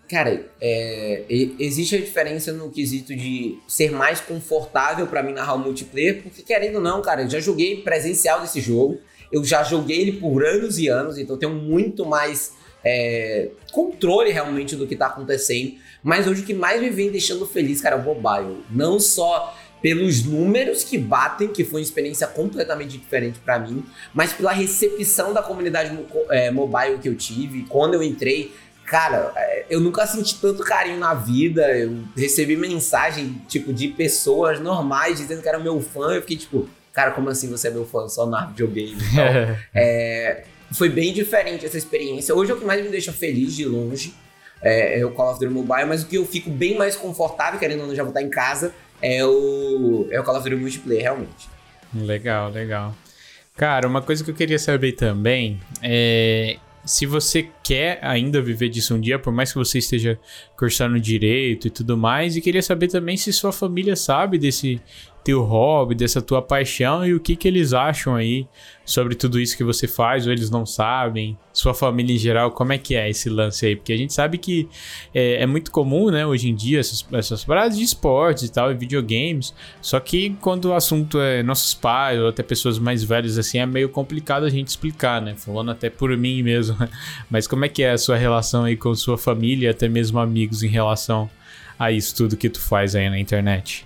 [0.09, 5.59] Cara, é, existe a diferença no quesito de ser mais confortável para mim narrar o
[5.59, 9.01] multiplayer, porque querendo ou não, cara, eu já joguei presencial desse jogo,
[9.33, 14.77] eu já joguei ele por anos e anos, então tenho muito mais é, controle realmente
[14.77, 15.75] do que tá acontecendo.
[16.07, 18.65] Mas hoje o que mais me vem deixando feliz, cara, é o mobile.
[18.71, 19.53] Não só
[19.83, 23.85] pelos números que batem, que foi uma experiência completamente diferente para mim,
[24.15, 25.99] mas pela recepção da comunidade
[26.31, 27.65] é, mobile que eu tive.
[27.65, 28.55] Quando eu entrei,
[28.85, 31.77] cara, é, eu nunca senti tanto carinho na vida.
[31.77, 36.13] Eu recebi mensagem, tipo, de pessoas normais dizendo que era meu fã.
[36.13, 38.97] Eu fiquei tipo, cara, como assim você é meu fã só na videogame?
[39.11, 39.25] Então,
[39.75, 42.33] é, foi bem diferente essa experiência.
[42.33, 44.15] Hoje é o que mais me deixa feliz de longe.
[44.63, 47.59] É, é o Call of Duty Mobile, mas o que eu fico bem mais confortável,
[47.59, 50.61] querendo ou não, já vou estar em casa, é o, é o Call of Duty
[50.61, 51.49] Multiplayer, realmente.
[51.95, 52.95] Legal, legal.
[53.57, 58.95] Cara, uma coisa que eu queria saber também é se você quer ainda viver disso
[58.95, 60.19] um dia, por mais que você esteja
[60.57, 64.81] cursando direito e tudo mais, e queria saber também se sua família sabe desse
[65.27, 68.47] teu hobby, dessa tua paixão e o que que eles acham aí
[68.85, 72.73] sobre tudo isso que você faz, ou eles não sabem, sua família em geral, como
[72.73, 73.75] é que é esse lance aí?
[73.75, 74.69] Porque a gente sabe que
[75.13, 78.71] é, é muito comum, né, hoje em dia, essas, essas paradas de esportes e tal,
[78.71, 79.53] e videogames,
[79.83, 83.67] só que quando o assunto é nossos pais ou até pessoas mais velhas assim, é
[83.67, 86.77] meio complicado a gente explicar, né, falando até por mim mesmo,
[87.29, 90.63] mas como é que é a sua relação aí com sua família, até mesmo amigos
[90.63, 91.29] em relação
[91.77, 93.85] a isso tudo que tu faz aí na internet?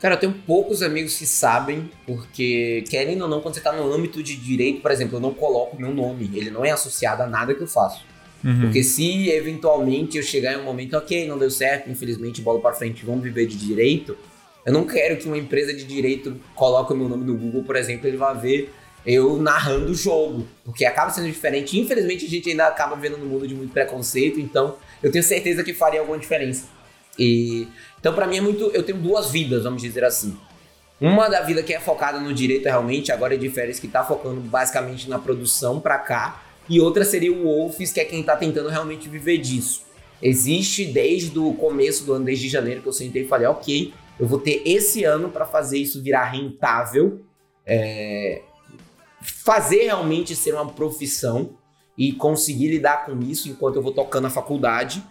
[0.00, 3.92] Cara, eu tenho poucos amigos que sabem, porque, querendo ou não, quando você tá no
[3.92, 7.26] âmbito de direito, por exemplo, eu não coloco meu nome, ele não é associado a
[7.26, 8.04] nada que eu faço.
[8.42, 8.62] Uhum.
[8.62, 12.72] Porque se eventualmente eu chegar em um momento, ok, não deu certo, infelizmente, bola para
[12.72, 14.16] frente, vamos viver de direito,
[14.64, 17.76] eu não quero que uma empresa de direito coloque o meu nome no Google, por
[17.76, 18.72] exemplo, ele vai ver
[19.04, 21.78] eu narrando o jogo, porque acaba sendo diferente.
[21.78, 25.64] Infelizmente, a gente ainda acaba vendo no mundo de muito preconceito, então eu tenho certeza
[25.64, 26.66] que faria alguma diferença.
[27.18, 27.66] E
[28.00, 28.70] então, para mim é muito.
[28.72, 30.36] Eu tenho duas vidas, vamos dizer assim.
[31.00, 34.04] Uma da vida que é focada no direito realmente, agora é de férias, que tá
[34.04, 36.42] focando basicamente na produção para cá.
[36.68, 39.82] E outra seria o Wolfs, que é quem tá tentando realmente viver disso.
[40.22, 44.26] Existe desde o começo do ano, desde janeiro, que eu sentei e falei, ok, eu
[44.26, 47.22] vou ter esse ano para fazer isso virar rentável,
[47.66, 48.42] é,
[49.22, 51.56] fazer realmente ser uma profissão
[51.96, 55.02] e conseguir lidar com isso enquanto eu vou tocando a faculdade.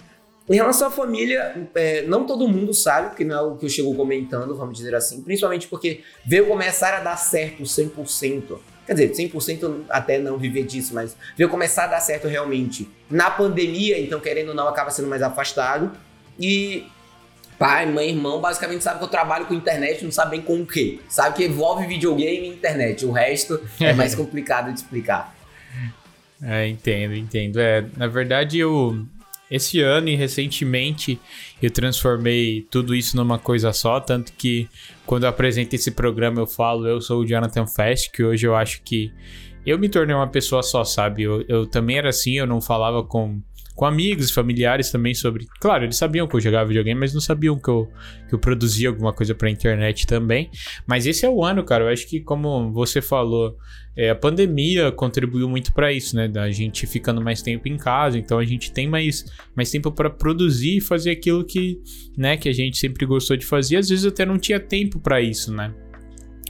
[0.49, 3.69] Em relação à família, é, não todo mundo sabe, porque não é o que eu
[3.69, 8.57] chego comentando, vamos dizer assim, principalmente porque veio começar a dar certo 100%.
[8.87, 13.29] Quer dizer, 100% até não viver disso, mas veio começar a dar certo realmente na
[13.29, 15.91] pandemia, então querendo ou não acaba sendo mais afastado.
[16.39, 16.87] E
[17.59, 20.65] pai, mãe, irmão, basicamente sabe que eu trabalho com internet, não sabe bem com o
[20.65, 20.99] quê.
[21.07, 25.35] Sabe que envolve videogame e internet, o resto é mais complicado de explicar.
[26.41, 27.59] É, entendo, entendo.
[27.59, 29.05] É, na verdade, eu
[29.49, 31.19] esse ano e recentemente
[31.61, 34.67] eu transformei tudo isso numa coisa só, tanto que
[35.05, 38.55] quando eu apresento esse programa eu falo eu sou o Jonathan Fest, que hoje eu
[38.55, 39.11] acho que
[39.65, 41.23] eu me tornei uma pessoa só, sabe?
[41.23, 43.41] Eu, eu também era assim, eu não falava com
[43.79, 45.47] com amigos, familiares também sobre.
[45.57, 47.89] Claro, eles sabiam que eu jogava videogame, mas não sabiam que eu,
[48.27, 50.51] que eu produzia alguma coisa pra internet também.
[50.85, 51.85] Mas esse é o ano, cara.
[51.85, 53.55] Eu acho que, como você falou,
[53.95, 56.27] é, a pandemia contribuiu muito para isso, né?
[56.27, 59.23] Da gente ficando mais tempo em casa, então a gente tem mais,
[59.55, 61.79] mais tempo para produzir e fazer aquilo que,
[62.17, 63.77] né, que a gente sempre gostou de fazer.
[63.77, 65.73] Às vezes até não tinha tempo para isso, né?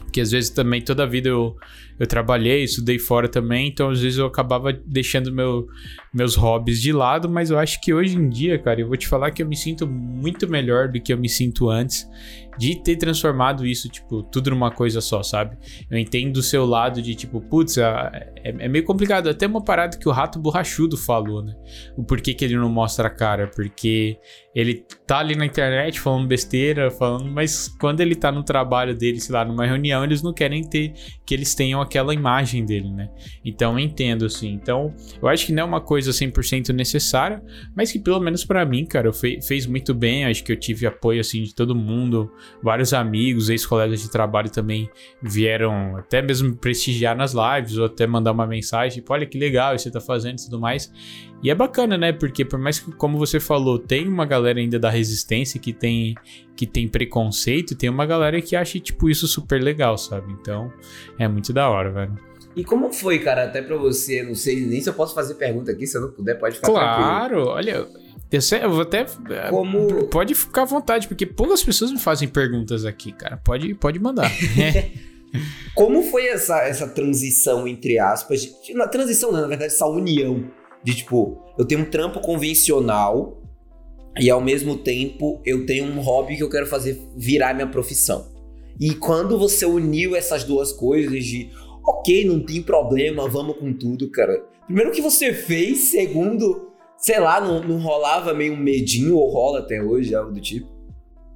[0.01, 1.55] Porque às vezes também toda a vida eu,
[1.99, 5.67] eu trabalhei, estudei fora também, então às vezes eu acabava deixando meu,
[6.13, 9.07] meus hobbies de lado, mas eu acho que hoje em dia, cara, eu vou te
[9.07, 12.07] falar que eu me sinto muito melhor do que eu me sinto antes
[12.59, 15.57] de ter transformado isso, tipo, tudo numa coisa só, sabe?
[15.89, 19.29] Eu entendo o seu lado de, tipo, putz, é, é, meio complicado.
[19.29, 21.55] Até uma parada que o Rato Borrachudo falou, né?
[21.95, 23.47] O porquê que ele não mostra a cara.
[23.47, 24.17] Porque
[24.53, 29.21] ele tá ali na internet falando besteira, falando, mas quando ele tá no trabalho dele,
[29.21, 30.91] sei lá, numa reunião, eles não querem ter
[31.25, 33.09] que eles tenham aquela imagem dele, né?
[33.43, 34.53] Então entendo, assim.
[34.53, 37.43] Então, eu acho que não é uma coisa 100% necessária,
[37.75, 40.25] mas que pelo menos para mim, cara, fe fez muito bem.
[40.25, 42.31] Acho que eu tive apoio, assim, de todo mundo
[42.61, 44.89] vários amigos, ex-colegas de trabalho também
[45.21, 49.77] vieram até mesmo prestigiar nas lives ou até mandar uma mensagem, tipo, olha que legal
[49.77, 50.91] você tá fazendo e tudo mais.
[51.41, 52.11] E é bacana, né?
[52.11, 56.15] Porque por mais que, como você falou, tem uma galera ainda da resistência que tem
[56.59, 60.33] que tem preconceito, tem uma galera que acha tipo isso super legal, sabe?
[60.33, 60.69] Então,
[61.17, 62.17] é muito da hora, velho.
[62.55, 65.71] E como foi, cara, até pra você, não sei nem se eu posso fazer pergunta
[65.71, 67.49] aqui, se eu não puder, pode ficar Claro, tranquilo.
[67.51, 67.87] olha,
[68.61, 69.05] eu vou até.
[69.29, 70.07] É, Como...
[70.07, 73.37] Pode ficar à vontade, porque poucas pessoas me fazem perguntas aqui, cara.
[73.37, 74.29] Pode, pode mandar.
[75.75, 78.49] Como foi essa, essa transição, entre aspas?
[78.73, 80.43] Na transição, não, na verdade, essa união
[80.83, 83.41] de tipo, eu tenho um trampo convencional
[84.19, 88.27] e ao mesmo tempo eu tenho um hobby que eu quero fazer virar minha profissão.
[88.79, 91.49] E quando você uniu essas duas coisas de,
[91.89, 94.43] ok, não tem problema, vamos com tudo, cara.
[94.65, 95.91] Primeiro, que você fez?
[95.91, 100.39] Segundo, sei lá, não, não rolava meio um medinho ou rola até hoje, algo do
[100.39, 100.67] tipo?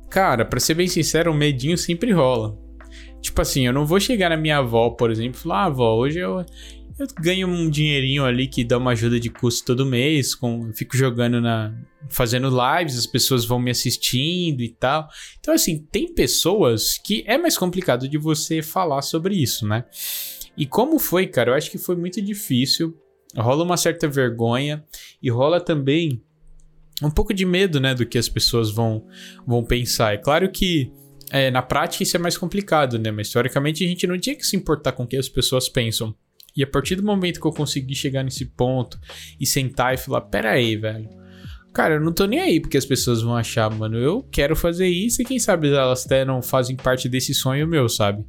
[0.09, 2.55] Cara, pra ser bem sincero, o medinho sempre rola.
[3.19, 5.95] Tipo assim, eu não vou chegar na minha avó, por exemplo, e falar, ah, avó,
[5.95, 6.45] hoje eu,
[6.99, 10.95] eu ganho um dinheirinho ali que dá uma ajuda de custo todo mês, com, fico
[10.95, 11.73] jogando na.
[12.09, 15.07] fazendo lives, as pessoas vão me assistindo e tal.
[15.39, 19.85] Então, assim, tem pessoas que é mais complicado de você falar sobre isso, né?
[20.57, 21.51] E como foi, cara?
[21.51, 22.97] Eu acho que foi muito difícil.
[23.35, 24.83] Rola uma certa vergonha
[25.21, 26.21] e rola também
[27.01, 29.05] um pouco de medo, né, do que as pessoas vão,
[29.45, 30.13] vão pensar.
[30.13, 30.91] É claro que
[31.31, 33.09] é, na prática isso é mais complicado, né?
[33.09, 36.15] Mas teoricamente a gente não tinha que se importar com o que as pessoas pensam.
[36.55, 38.99] E a partir do momento que eu consegui chegar nesse ponto
[39.39, 41.09] e sentar e falar: pera aí, velho.
[41.73, 43.97] Cara, eu não tô nem aí porque as pessoas vão achar, mano.
[43.97, 47.89] Eu quero fazer isso e quem sabe elas até não fazem parte desse sonho meu,
[47.89, 48.23] sabe?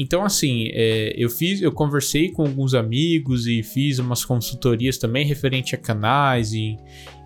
[0.00, 5.26] Então, assim, é, eu fiz, eu conversei com alguns amigos e fiz umas consultorias também
[5.26, 6.76] referente a canais e,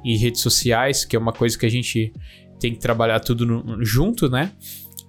[0.03, 2.11] e redes sociais, que é uma coisa que a gente
[2.59, 4.53] tem que trabalhar tudo no, junto, né?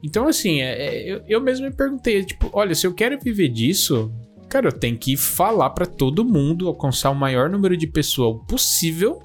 [0.04, 3.48] Então, assim, é, é, eu, eu mesmo me perguntei, tipo, olha, se eu quero viver
[3.48, 4.12] disso,
[4.50, 9.22] cara, eu tenho que falar para todo mundo, alcançar o maior número de pessoas possível,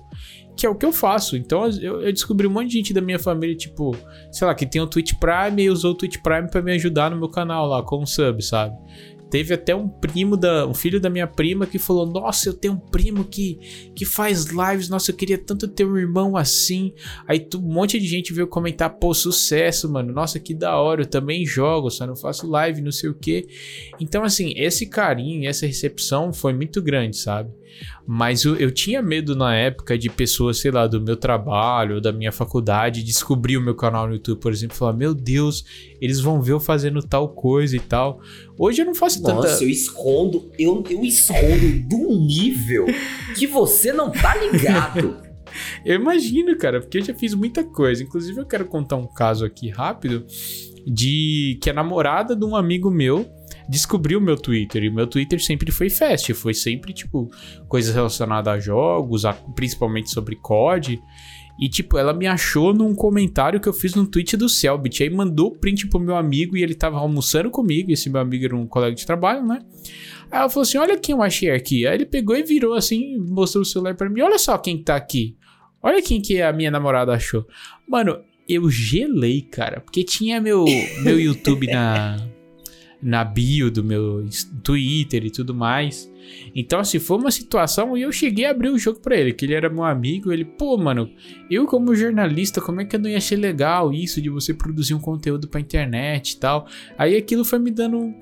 [0.58, 1.36] que é o que eu faço.
[1.36, 3.96] Então eu, eu, descobri um monte de gente da minha família, tipo,
[4.32, 7.12] sei lá, que tem o Twitch Prime e usou o Twitch Prime para me ajudar
[7.12, 8.76] no meu canal lá, com sub, sabe?
[9.30, 10.66] Teve até um primo da.
[10.66, 14.46] um filho da minha prima que falou: Nossa, eu tenho um primo que, que faz
[14.46, 14.88] lives.
[14.88, 16.94] Nossa, eu queria tanto ter um irmão assim.
[17.26, 20.12] Aí um monte de gente veio comentar: Pô, sucesso, mano.
[20.12, 21.02] Nossa, que da hora.
[21.02, 23.46] Eu também jogo, só não faço live, não sei o que.
[24.00, 27.50] Então, assim, esse carinho, essa recepção foi muito grande, sabe?
[28.06, 32.12] Mas eu, eu, tinha medo na época de pessoas, sei lá, do meu trabalho, da
[32.12, 35.64] minha faculdade, descobrir o meu canal no YouTube, por exemplo, falar: Meu Deus,
[36.00, 38.20] eles vão ver eu fazendo tal coisa e tal.
[38.58, 39.48] Hoje eu não faço Nossa, tanta.
[39.48, 42.86] Nossa, eu escondo, eu, eu escondo um nível
[43.36, 45.18] que você não tá ligado.
[45.84, 48.02] eu imagino, cara, porque eu já fiz muita coisa.
[48.02, 50.24] Inclusive, eu quero contar um caso aqui rápido
[50.86, 53.28] de que a namorada de um amigo meu
[53.68, 54.82] descobriu o meu Twitter.
[54.84, 57.30] E o meu Twitter sempre foi fast, foi sempre, tipo,
[57.68, 61.00] coisas relacionadas a jogos, a, principalmente sobre COD.
[61.60, 65.02] E, tipo, ela me achou num comentário que eu fiz no tweet do Selbit.
[65.02, 67.90] Aí mandou print pro meu amigo e ele tava almoçando comigo.
[67.90, 69.60] Esse meu amigo era um colega de trabalho, né?
[70.30, 71.84] Aí ela falou assim: Olha quem eu achei aqui.
[71.84, 74.94] Aí ele pegou e virou assim, mostrou o celular para mim: Olha só quem tá
[74.94, 75.36] aqui.
[75.82, 77.44] Olha quem que a minha namorada achou.
[77.88, 80.64] Mano, eu gelei, cara, porque tinha meu,
[81.02, 82.16] meu YouTube na,
[83.00, 84.26] na bio do meu
[84.62, 86.10] Twitter e tudo mais.
[86.54, 89.44] Então, assim, foi uma situação e eu cheguei a abrir o jogo para ele, que
[89.44, 90.32] ele era meu amigo.
[90.32, 91.10] Ele, pô, mano,
[91.50, 94.94] eu como jornalista, como é que eu não ia achar legal isso de você produzir
[94.94, 96.66] um conteúdo pra internet e tal?
[96.98, 98.14] Aí aquilo foi me dando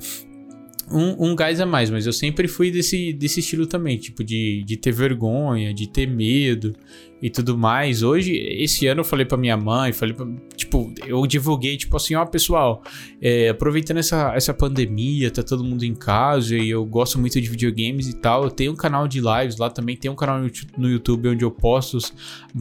[0.91, 4.63] um, um gás a mais, mas eu sempre fui desse, desse estilo também, tipo, de,
[4.65, 6.75] de ter vergonha, de ter medo
[7.21, 8.03] e tudo mais.
[8.03, 10.27] Hoje, esse ano eu falei pra minha mãe, falei pra,
[10.57, 12.83] tipo, eu divulguei, tipo assim, ó, pessoal,
[13.21, 17.49] é, aproveitando essa, essa pandemia, tá todo mundo em casa e eu gosto muito de
[17.49, 20.41] videogames e tal, eu tenho um canal de lives lá também, tem um canal
[20.77, 21.99] no YouTube onde eu posto,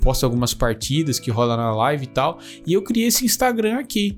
[0.01, 4.17] posto algumas partidas que rola na live e tal, e eu criei esse Instagram aqui.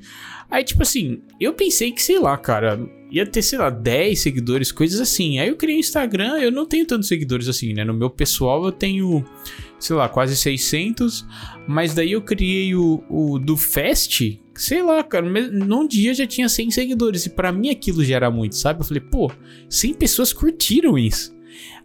[0.50, 2.80] Aí, tipo assim, eu pensei que, sei lá, cara,
[3.12, 5.40] ia ter, sei lá, 10 seguidores, coisas assim.
[5.40, 7.84] Aí eu criei Instagram, eu não tenho tantos seguidores assim, né?
[7.84, 9.26] No meu pessoal eu tenho,
[9.80, 11.26] sei lá, quase 600.
[11.68, 14.22] Mas daí eu criei o, o do Fest,
[14.56, 17.26] sei lá, cara, num dia já tinha 100 seguidores.
[17.26, 18.82] E para mim aquilo já era muito, sabe?
[18.82, 19.32] Eu falei, pô,
[19.70, 21.36] 100 pessoas curtiram isso.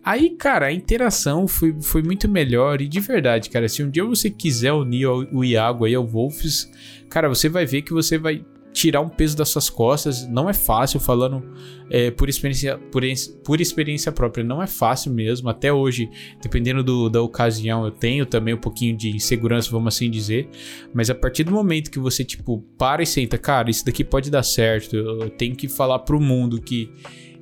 [0.05, 2.81] Aí, cara, a interação foi, foi muito melhor.
[2.81, 6.69] E de verdade, cara, se um dia você quiser unir o Iago aí ao Wolves,
[7.09, 10.27] cara, você vai ver que você vai tirar um peso das suas costas.
[10.29, 11.43] Não é fácil, falando
[11.91, 13.03] é, por, experiência, por,
[13.45, 15.49] por, experiência própria, não é fácil mesmo.
[15.49, 16.09] Até hoje,
[16.43, 20.49] dependendo do, da ocasião, eu tenho também um pouquinho de insegurança, vamos assim dizer.
[20.93, 24.31] Mas a partir do momento que você, tipo, para e senta, cara, isso daqui pode
[24.31, 26.91] dar certo, eu tenho que falar pro mundo que.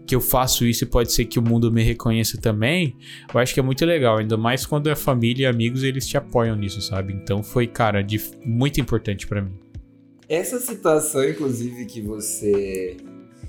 [0.07, 2.97] Que eu faço isso e pode ser que o mundo me reconheça também,
[3.33, 6.17] eu acho que é muito legal, ainda mais quando é família e amigos eles te
[6.17, 7.13] apoiam nisso, sabe?
[7.13, 9.70] Então foi, cara, de, muito importante para mim.
[10.31, 12.97] Essa situação, inclusive, que você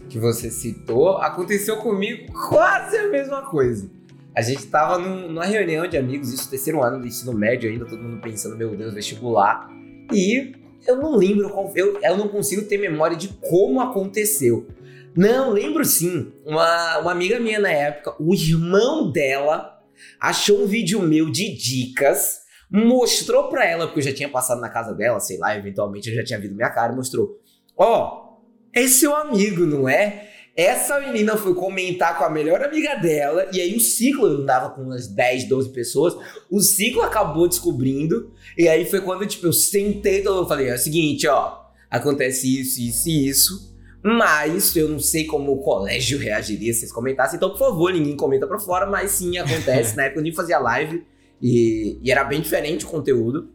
[0.10, 3.88] que você citou, aconteceu comigo quase a mesma coisa.
[4.36, 7.86] A gente tava num, numa reunião de amigos, isso terceiro ano do ensino médio ainda,
[7.86, 9.70] todo mundo pensando, meu Deus, vestibular.
[10.12, 10.54] E
[10.88, 11.72] eu não lembro qual.
[11.76, 14.68] Eu, eu não consigo ter memória de como aconteceu.
[15.16, 16.34] Não, lembro sim.
[16.44, 19.80] Uma, uma amiga minha na época, o irmão dela
[20.20, 22.41] achou um vídeo meu de dicas
[22.72, 26.15] mostrou pra ela, porque eu já tinha passado na casa dela, sei lá, eventualmente eu
[26.15, 27.38] já tinha visto minha cara, mostrou:
[27.76, 28.41] Ó, oh,
[28.74, 30.30] é seu amigo, não é?
[30.55, 34.69] Essa menina foi comentar com a melhor amiga dela, e aí o ciclo, eu andava
[34.69, 36.15] com umas 10, 12 pessoas,
[36.49, 40.78] o ciclo acabou descobrindo, e aí foi quando, tipo, eu sentei, eu falei: é o
[40.78, 41.57] seguinte, ó,
[41.89, 43.72] acontece isso, isso e isso.
[44.03, 47.38] Mas eu não sei como o colégio reagiria se eles comentassem.
[47.38, 49.95] Então, por favor, ninguém comenta pra fora, mas sim acontece.
[49.95, 51.05] Na época eu nem fazia live
[51.42, 53.50] e, e, era bem diferente o conteúdo.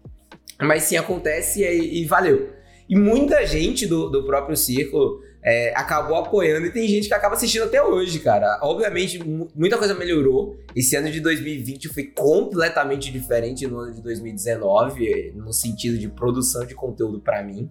[0.61, 2.51] Mas sim acontece e, e valeu.
[2.89, 7.37] E muita gente do, do próprio círculo é, acabou apoiando e tem gente que acaba
[7.37, 8.59] assistindo até hoje, cara.
[8.63, 9.23] Obviamente,
[9.55, 10.59] muita coisa melhorou.
[10.75, 16.67] Esse ano de 2020 foi completamente diferente no ano de 2019, no sentido de produção
[16.67, 17.71] de conteúdo para mim.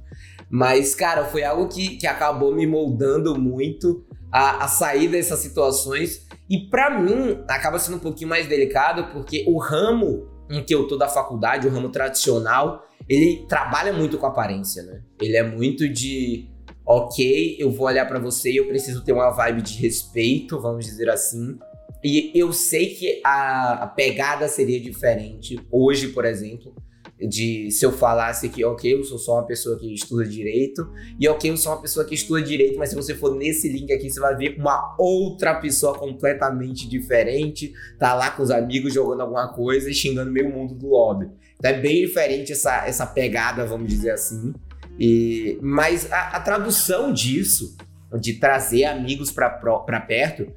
[0.49, 6.26] Mas, cara, foi algo que, que acabou me moldando muito a, a sair dessas situações.
[6.49, 10.88] E para mim, acaba sendo um pouquinho mais delicado, porque o ramo em que eu
[10.88, 15.01] tô da faculdade, o ramo tradicional, ele trabalha muito com aparência, né?
[15.19, 16.47] Ele é muito de,
[16.86, 20.86] ok, eu vou olhar para você e eu preciso ter uma vibe de respeito, vamos
[20.86, 21.57] dizer assim.
[22.03, 26.75] E eu sei que a, a pegada seria diferente hoje, por exemplo,
[27.19, 30.88] de se eu falasse que, ok, eu sou só uma pessoa que estuda direito,
[31.19, 33.91] e ok, eu sou uma pessoa que estuda direito, mas se você for nesse link
[33.91, 39.21] aqui, você vai ver uma outra pessoa completamente diferente, tá lá com os amigos jogando
[39.21, 41.29] alguma coisa e xingando meio mundo do lobby.
[41.57, 44.53] Então é bem diferente essa, essa pegada, vamos dizer assim.
[44.99, 47.75] E, mas a, a tradução disso,
[48.19, 50.47] de trazer amigos para perto,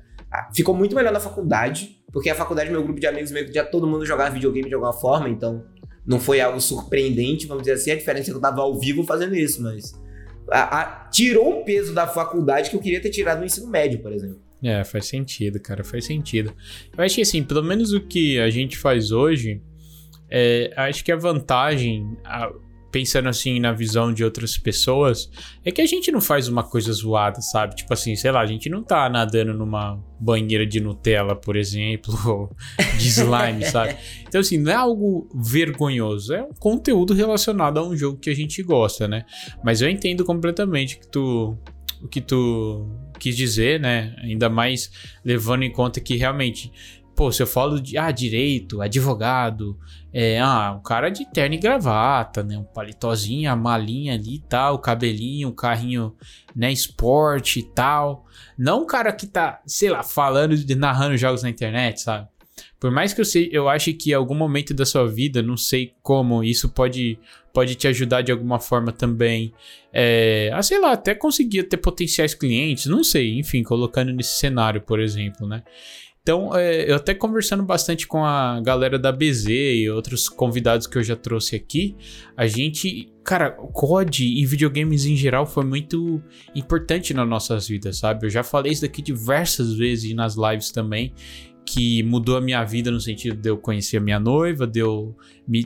[0.55, 3.65] ficou muito melhor na faculdade, porque a faculdade, meu grupo de amigos, meio que já
[3.65, 5.65] todo mundo jogava videogame de alguma forma, então
[6.07, 7.91] não foi algo surpreendente, vamos dizer assim.
[7.91, 9.93] A diferença é que eu tava ao vivo fazendo isso, mas.
[10.51, 14.01] A, a, tirou um peso da faculdade que eu queria ter tirado no ensino médio,
[14.01, 14.41] por exemplo.
[14.63, 16.55] É, faz sentido, cara, faz sentido.
[16.97, 19.61] Eu acho que assim, pelo menos o que a gente faz hoje,
[20.31, 22.51] é, acho que a vantagem, a,
[22.91, 25.31] pensando assim na visão de outras pessoas,
[25.65, 27.77] é que a gente não faz uma coisa zoada, sabe?
[27.77, 32.15] Tipo assim, sei lá, a gente não tá nadando numa banheira de Nutella, por exemplo,
[32.27, 32.57] ou
[32.99, 33.97] de slime, sabe?
[34.27, 38.35] Então assim, não é algo vergonhoso, é um conteúdo relacionado a um jogo que a
[38.35, 39.25] gente gosta, né?
[39.63, 41.57] Mas eu entendo completamente que tu
[42.01, 44.15] o que tu quis dizer, né?
[44.23, 44.91] Ainda mais
[45.25, 46.71] levando em conta que realmente
[47.19, 49.77] pô, se eu falo de ah, direito, advogado,
[50.13, 52.57] é, ah, um cara de terno e gravata, né?
[52.57, 56.15] Um palitozinho, a malinha ali e tal, o cabelinho, o carrinho,
[56.55, 58.25] né, esporte e tal.
[58.57, 62.29] Não um cara que tá, sei lá, falando, narrando jogos na internet, sabe?
[62.79, 65.57] Por mais que eu sei, eu ache que em algum momento da sua vida, não
[65.57, 67.19] sei como, isso pode,
[67.53, 69.53] pode te ajudar de alguma forma também.
[69.93, 74.81] É, a sei lá, até conseguir ter potenciais clientes, não sei, enfim, colocando nesse cenário,
[74.81, 75.65] por exemplo, né?
[76.29, 80.99] Então, é, eu até conversando bastante com a galera da BZ e outros convidados que
[80.99, 81.97] eu já trouxe aqui,
[82.37, 86.23] a gente, cara, COD e videogames em geral foi muito
[86.55, 88.27] importante nas nossas vidas, sabe?
[88.27, 91.15] Eu já falei isso daqui diversas vezes nas lives também,
[91.65, 95.17] que mudou a minha vida no sentido de eu conhecer a minha noiva, de eu
[95.47, 95.65] me,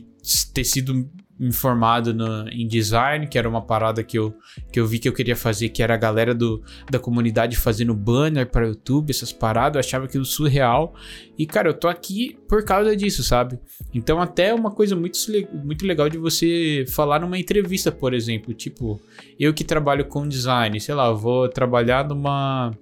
[0.54, 1.10] ter sido
[1.40, 4.34] informado no, em design, que era uma parada que eu,
[4.72, 7.94] que eu vi que eu queria fazer, que era a galera do, da comunidade fazendo
[7.94, 10.94] banner para YouTube, essas paradas, eu achava aquilo surreal.
[11.38, 13.58] E, cara, eu tô aqui por causa disso, sabe?
[13.92, 15.18] Então, até uma coisa muito,
[15.64, 18.54] muito legal de você falar numa entrevista, por exemplo.
[18.54, 19.00] Tipo,
[19.38, 22.72] eu que trabalho com design, sei lá, vou trabalhar numa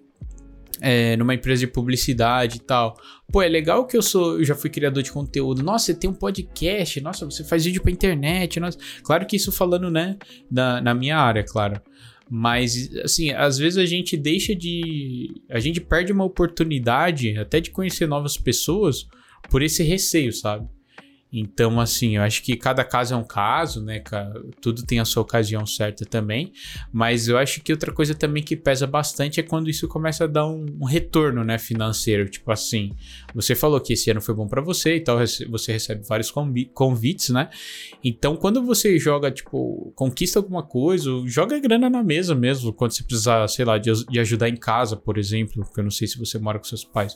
[0.81, 2.95] é, numa empresa de publicidade e tal.
[3.31, 5.63] Pô, é legal que eu sou, eu já fui criador de conteúdo.
[5.63, 8.59] Nossa, você tem um podcast, nossa, você faz vídeo pra internet.
[8.59, 8.79] Nossa.
[9.03, 10.17] Claro que isso falando, né,
[10.51, 11.81] na, na minha área, claro.
[12.29, 15.43] Mas, assim, às vezes a gente deixa de.
[15.51, 19.09] A gente perde uma oportunidade até de conhecer novas pessoas
[19.51, 20.69] por esse receio, sabe?
[21.33, 24.03] Então, assim, eu acho que cada caso é um caso, né?
[24.61, 26.53] Tudo tem a sua ocasião certa também.
[26.93, 30.27] Mas eu acho que outra coisa também que pesa bastante é quando isso começa a
[30.27, 31.57] dar um, um retorno, né?
[31.59, 32.29] Financeiro.
[32.29, 32.93] Tipo assim,
[33.35, 35.19] você falou que esse ano foi bom para você e tal,
[35.49, 36.33] você recebe vários
[36.75, 37.49] convites, né?
[38.03, 42.73] Então, quando você joga, tipo, conquista alguma coisa, joga grana na mesa mesmo.
[42.73, 45.91] Quando você precisar, sei lá, de, de ajudar em casa, por exemplo, porque eu não
[45.91, 47.15] sei se você mora com seus pais.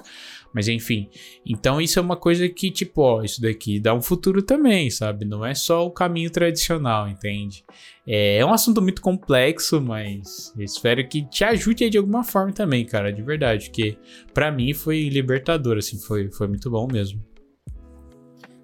[0.53, 1.09] Mas enfim.
[1.45, 5.25] Então, isso é uma coisa que, tipo, ó, isso daqui dá um futuro também, sabe?
[5.25, 7.65] Não é só o caminho tradicional, entende?
[8.07, 12.85] É, é um assunto muito complexo, mas espero que te ajude de alguma forma também,
[12.85, 13.97] cara, de verdade, porque
[14.33, 17.23] para mim foi libertador, assim, foi, foi muito bom mesmo.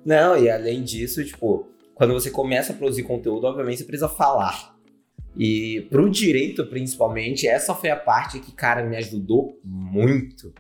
[0.04, 4.74] Não, e além disso, tipo, quando você começa a produzir conteúdo, obviamente você precisa falar.
[5.36, 10.52] E pro direito, principalmente, essa foi a parte que, cara, me ajudou muito.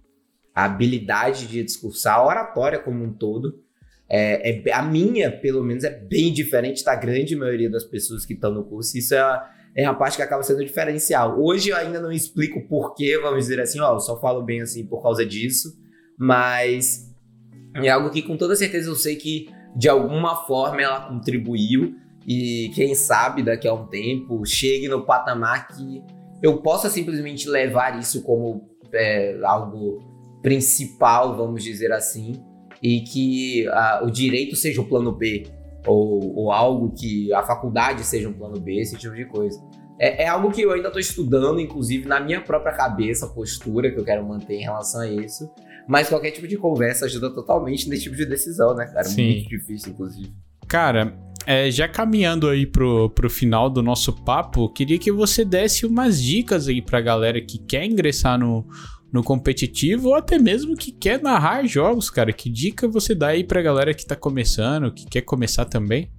[0.54, 3.62] A habilidade de discursar, a oratória como um todo.
[4.12, 8.34] É, é, a minha, pelo menos, é bem diferente da grande maioria das pessoas que
[8.34, 8.98] estão no curso.
[8.98, 9.42] Isso é,
[9.76, 11.40] é a parte que acaba sendo diferencial.
[11.40, 14.84] Hoje eu ainda não explico porquê, vamos dizer assim, ó, eu só falo bem assim
[14.84, 15.78] por causa disso,
[16.18, 17.08] mas
[17.76, 21.94] é algo que com toda certeza eu sei que de alguma forma ela contribuiu
[22.26, 26.02] e quem sabe daqui a um tempo chegue no patamar que
[26.42, 30.02] eu possa simplesmente levar isso como é, algo
[30.42, 32.32] principal, vamos dizer assim,
[32.82, 35.46] e que a, o direito seja o plano B,
[35.86, 39.60] ou, ou, algo que a faculdade seja um plano B, esse tipo de coisa.
[39.98, 43.90] É, é algo que eu ainda estou estudando, inclusive na minha própria cabeça, a postura
[43.90, 45.50] que eu quero manter em relação a isso.
[45.86, 49.04] Mas qualquer tipo de conversa ajuda totalmente nesse tipo de decisão, né, cara?
[49.04, 49.32] Sim.
[49.32, 50.32] Muito difícil, inclusive.
[50.68, 55.84] Cara, é, já caminhando aí pro, pro final do nosso papo, queria que você desse
[55.84, 58.64] umas dicas aí pra galera que quer ingressar no,
[59.12, 62.32] no competitivo ou até mesmo que quer narrar jogos, cara.
[62.32, 66.10] Que dica você dá aí pra galera que tá começando, que quer começar também?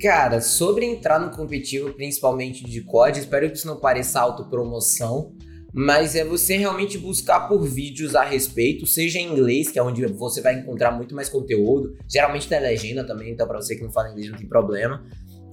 [0.00, 5.32] Cara, sobre entrar no competitivo, principalmente de COD, espero que isso não pareça autopromoção,
[5.72, 10.04] mas é você realmente buscar por vídeos a respeito, seja em inglês, que é onde
[10.06, 13.92] você vai encontrar muito mais conteúdo, geralmente tem legenda também, então para você que não
[13.92, 15.02] fala inglês não tem problema,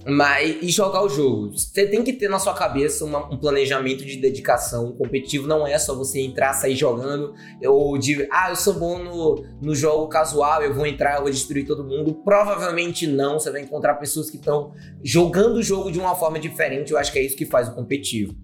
[0.06, 1.52] mas e jogar o jogo.
[1.52, 4.88] Você tem que ter na sua cabeça uma, um planejamento de dedicação.
[4.88, 9.02] O competitivo não é só você entrar, sair jogando, ou de ah, eu sou bom
[9.02, 12.14] no, no jogo casual, eu vou entrar, eu vou destruir todo mundo.
[12.24, 13.38] Provavelmente não.
[13.38, 14.72] Você vai encontrar pessoas que estão
[15.02, 16.92] jogando o jogo de uma forma diferente.
[16.92, 18.34] Eu acho que é isso que faz o competitivo.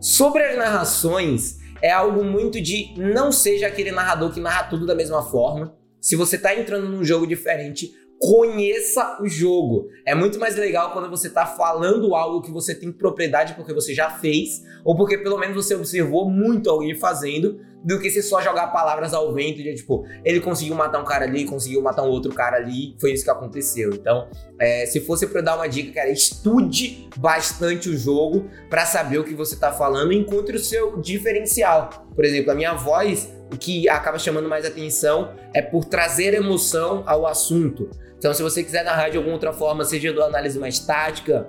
[0.00, 4.94] Sobre as narrações, é algo muito de não seja aquele narrador que narra tudo da
[4.94, 5.76] mesma forma.
[6.00, 7.92] Se você está entrando num jogo diferente,
[8.22, 9.88] conheça o jogo.
[10.06, 13.92] É muito mais legal quando você está falando algo que você tem propriedade porque você
[13.92, 18.40] já fez, ou porque pelo menos você observou muito alguém fazendo, do que se só
[18.40, 22.10] jogar palavras ao vento de tipo, ele conseguiu matar um cara ali, conseguiu matar um
[22.10, 23.90] outro cara ali, foi isso que aconteceu.
[23.92, 29.18] Então, é, se fosse para dar uma dica, cara, estude bastante o jogo para saber
[29.18, 32.06] o que você está falando e encontre o seu diferencial.
[32.14, 37.02] Por exemplo, a minha voz, o que acaba chamando mais atenção é por trazer emoção
[37.04, 37.90] ao assunto.
[38.22, 41.48] Então, se você quiser narrar de alguma outra forma, seja de uma análise mais tática,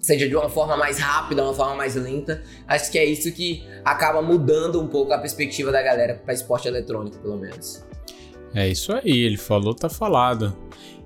[0.00, 3.64] seja de uma forma mais rápida, uma forma mais lenta, acho que é isso que
[3.84, 7.84] acaba mudando um pouco a perspectiva da galera para esporte eletrônico, pelo menos.
[8.54, 10.56] É isso aí, ele falou, tá falado.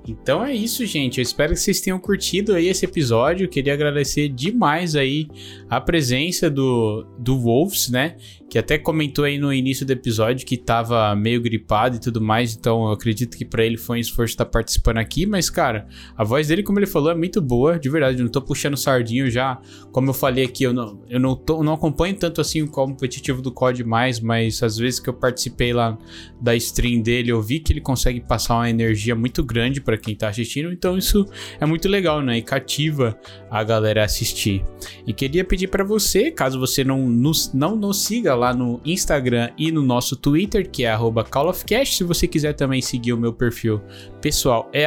[0.06, 1.16] Então é isso, gente.
[1.16, 3.47] Eu espero que vocês tenham curtido aí esse episódio.
[3.47, 5.28] Eu queria agradecer demais aí
[5.68, 8.16] a presença do, do Wolves, né?
[8.48, 12.55] Que até comentou aí no início do episódio que tava meio gripado e tudo mais.
[12.55, 15.27] Então eu acredito que para ele foi um esforço estar participando aqui.
[15.27, 17.77] Mas, cara, a voz dele, como ele falou, é muito boa.
[17.78, 19.60] De verdade, eu não tô puxando sardinho já.
[19.90, 23.43] Como eu falei aqui, eu não, eu não, tô, não acompanho tanto assim o competitivo
[23.43, 24.20] do COD mais.
[24.20, 25.98] Mas às vezes que eu participei lá
[26.40, 29.98] da stream dele, eu vi que ele consegue passar uma energia muito grande para para
[29.98, 31.27] quem tá assistindo, então isso
[31.59, 32.39] é muito legal, né?
[32.39, 33.18] E cativa
[33.51, 34.64] a galera a assistir.
[35.06, 39.50] E queria pedir para você, caso você não nos, não nos siga lá no Instagram
[39.58, 40.96] e no nosso Twitter, que é
[41.28, 43.80] @callofcast, se você quiser também seguir o meu perfil
[44.20, 44.84] pessoal é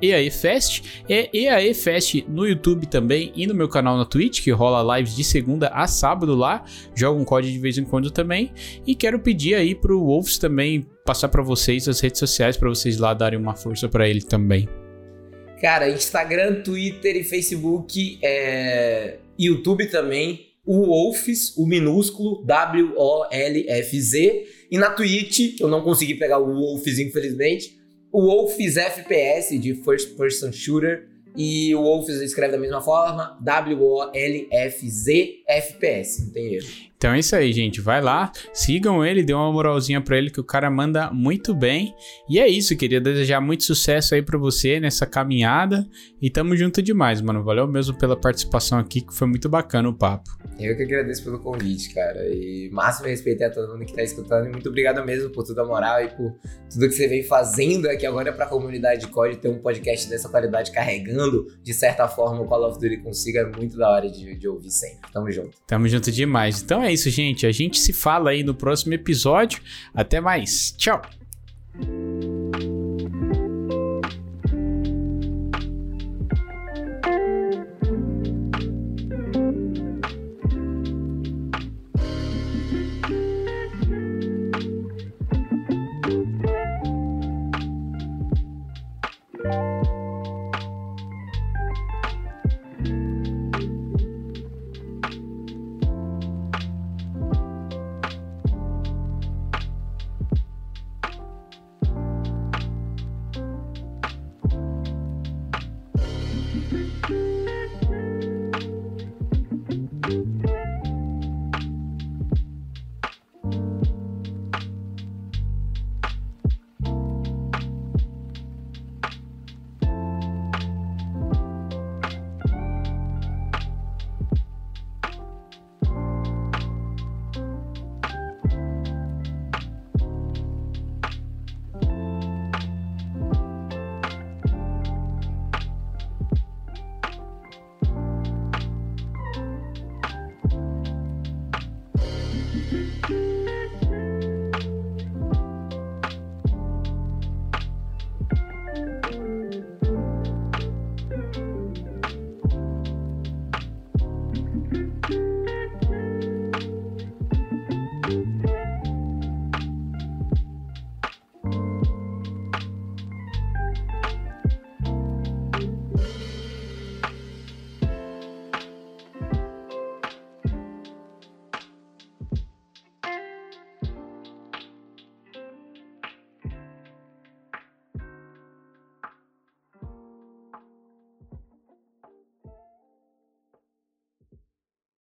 [0.00, 5.16] @eaefest, é eaefest no YouTube também e no meu canal na Twitch, que rola lives
[5.16, 6.64] de segunda a sábado lá,
[6.94, 8.52] jogo um código de vez em quando também.
[8.86, 12.98] E quero pedir aí pro Wolves também passar para vocês as redes sociais para vocês
[12.98, 14.68] lá darem uma força para ele também.
[15.60, 19.18] Cara, Instagram, Twitter e Facebook, é...
[19.38, 20.51] YouTube também.
[20.64, 24.46] O Wolfs, o minúsculo W-O-L-F-Z.
[24.70, 27.76] E na Twitch, eu não consegui pegar o Wolfs, infelizmente.
[28.12, 31.08] O Wolfs FPS, de First Person Shooter.
[31.36, 36.68] E o Wolfs escreve da mesma forma, W-O-L-F-Z FPS, não tem erro.
[37.02, 37.80] Então é isso aí, gente.
[37.80, 41.92] Vai lá, sigam ele, dê uma moralzinha pra ele que o cara manda muito bem.
[42.30, 45.84] E é isso, queria desejar muito sucesso aí pra você nessa caminhada.
[46.20, 47.42] E tamo junto demais, mano.
[47.42, 50.30] Valeu mesmo pela participação aqui, que foi muito bacana o papo.
[50.60, 52.24] Eu que agradeço pelo convite, cara.
[52.28, 54.46] E máximo respeito a todo mundo que tá escutando.
[54.46, 56.36] E muito obrigado mesmo por toda a moral e por
[56.70, 60.28] tudo que você vem fazendo aqui agora pra comunidade de COD ter um podcast dessa
[60.28, 63.40] qualidade carregando, de certa forma, o Call of Duty consiga.
[63.40, 65.10] É muito da hora de, de ouvir sempre.
[65.12, 65.58] Tamo junto.
[65.66, 66.62] Tamo junto demais.
[66.62, 67.46] Então é isso, gente.
[67.46, 69.60] A gente se fala aí no próximo episódio.
[69.94, 70.74] Até mais.
[70.76, 71.02] Tchau.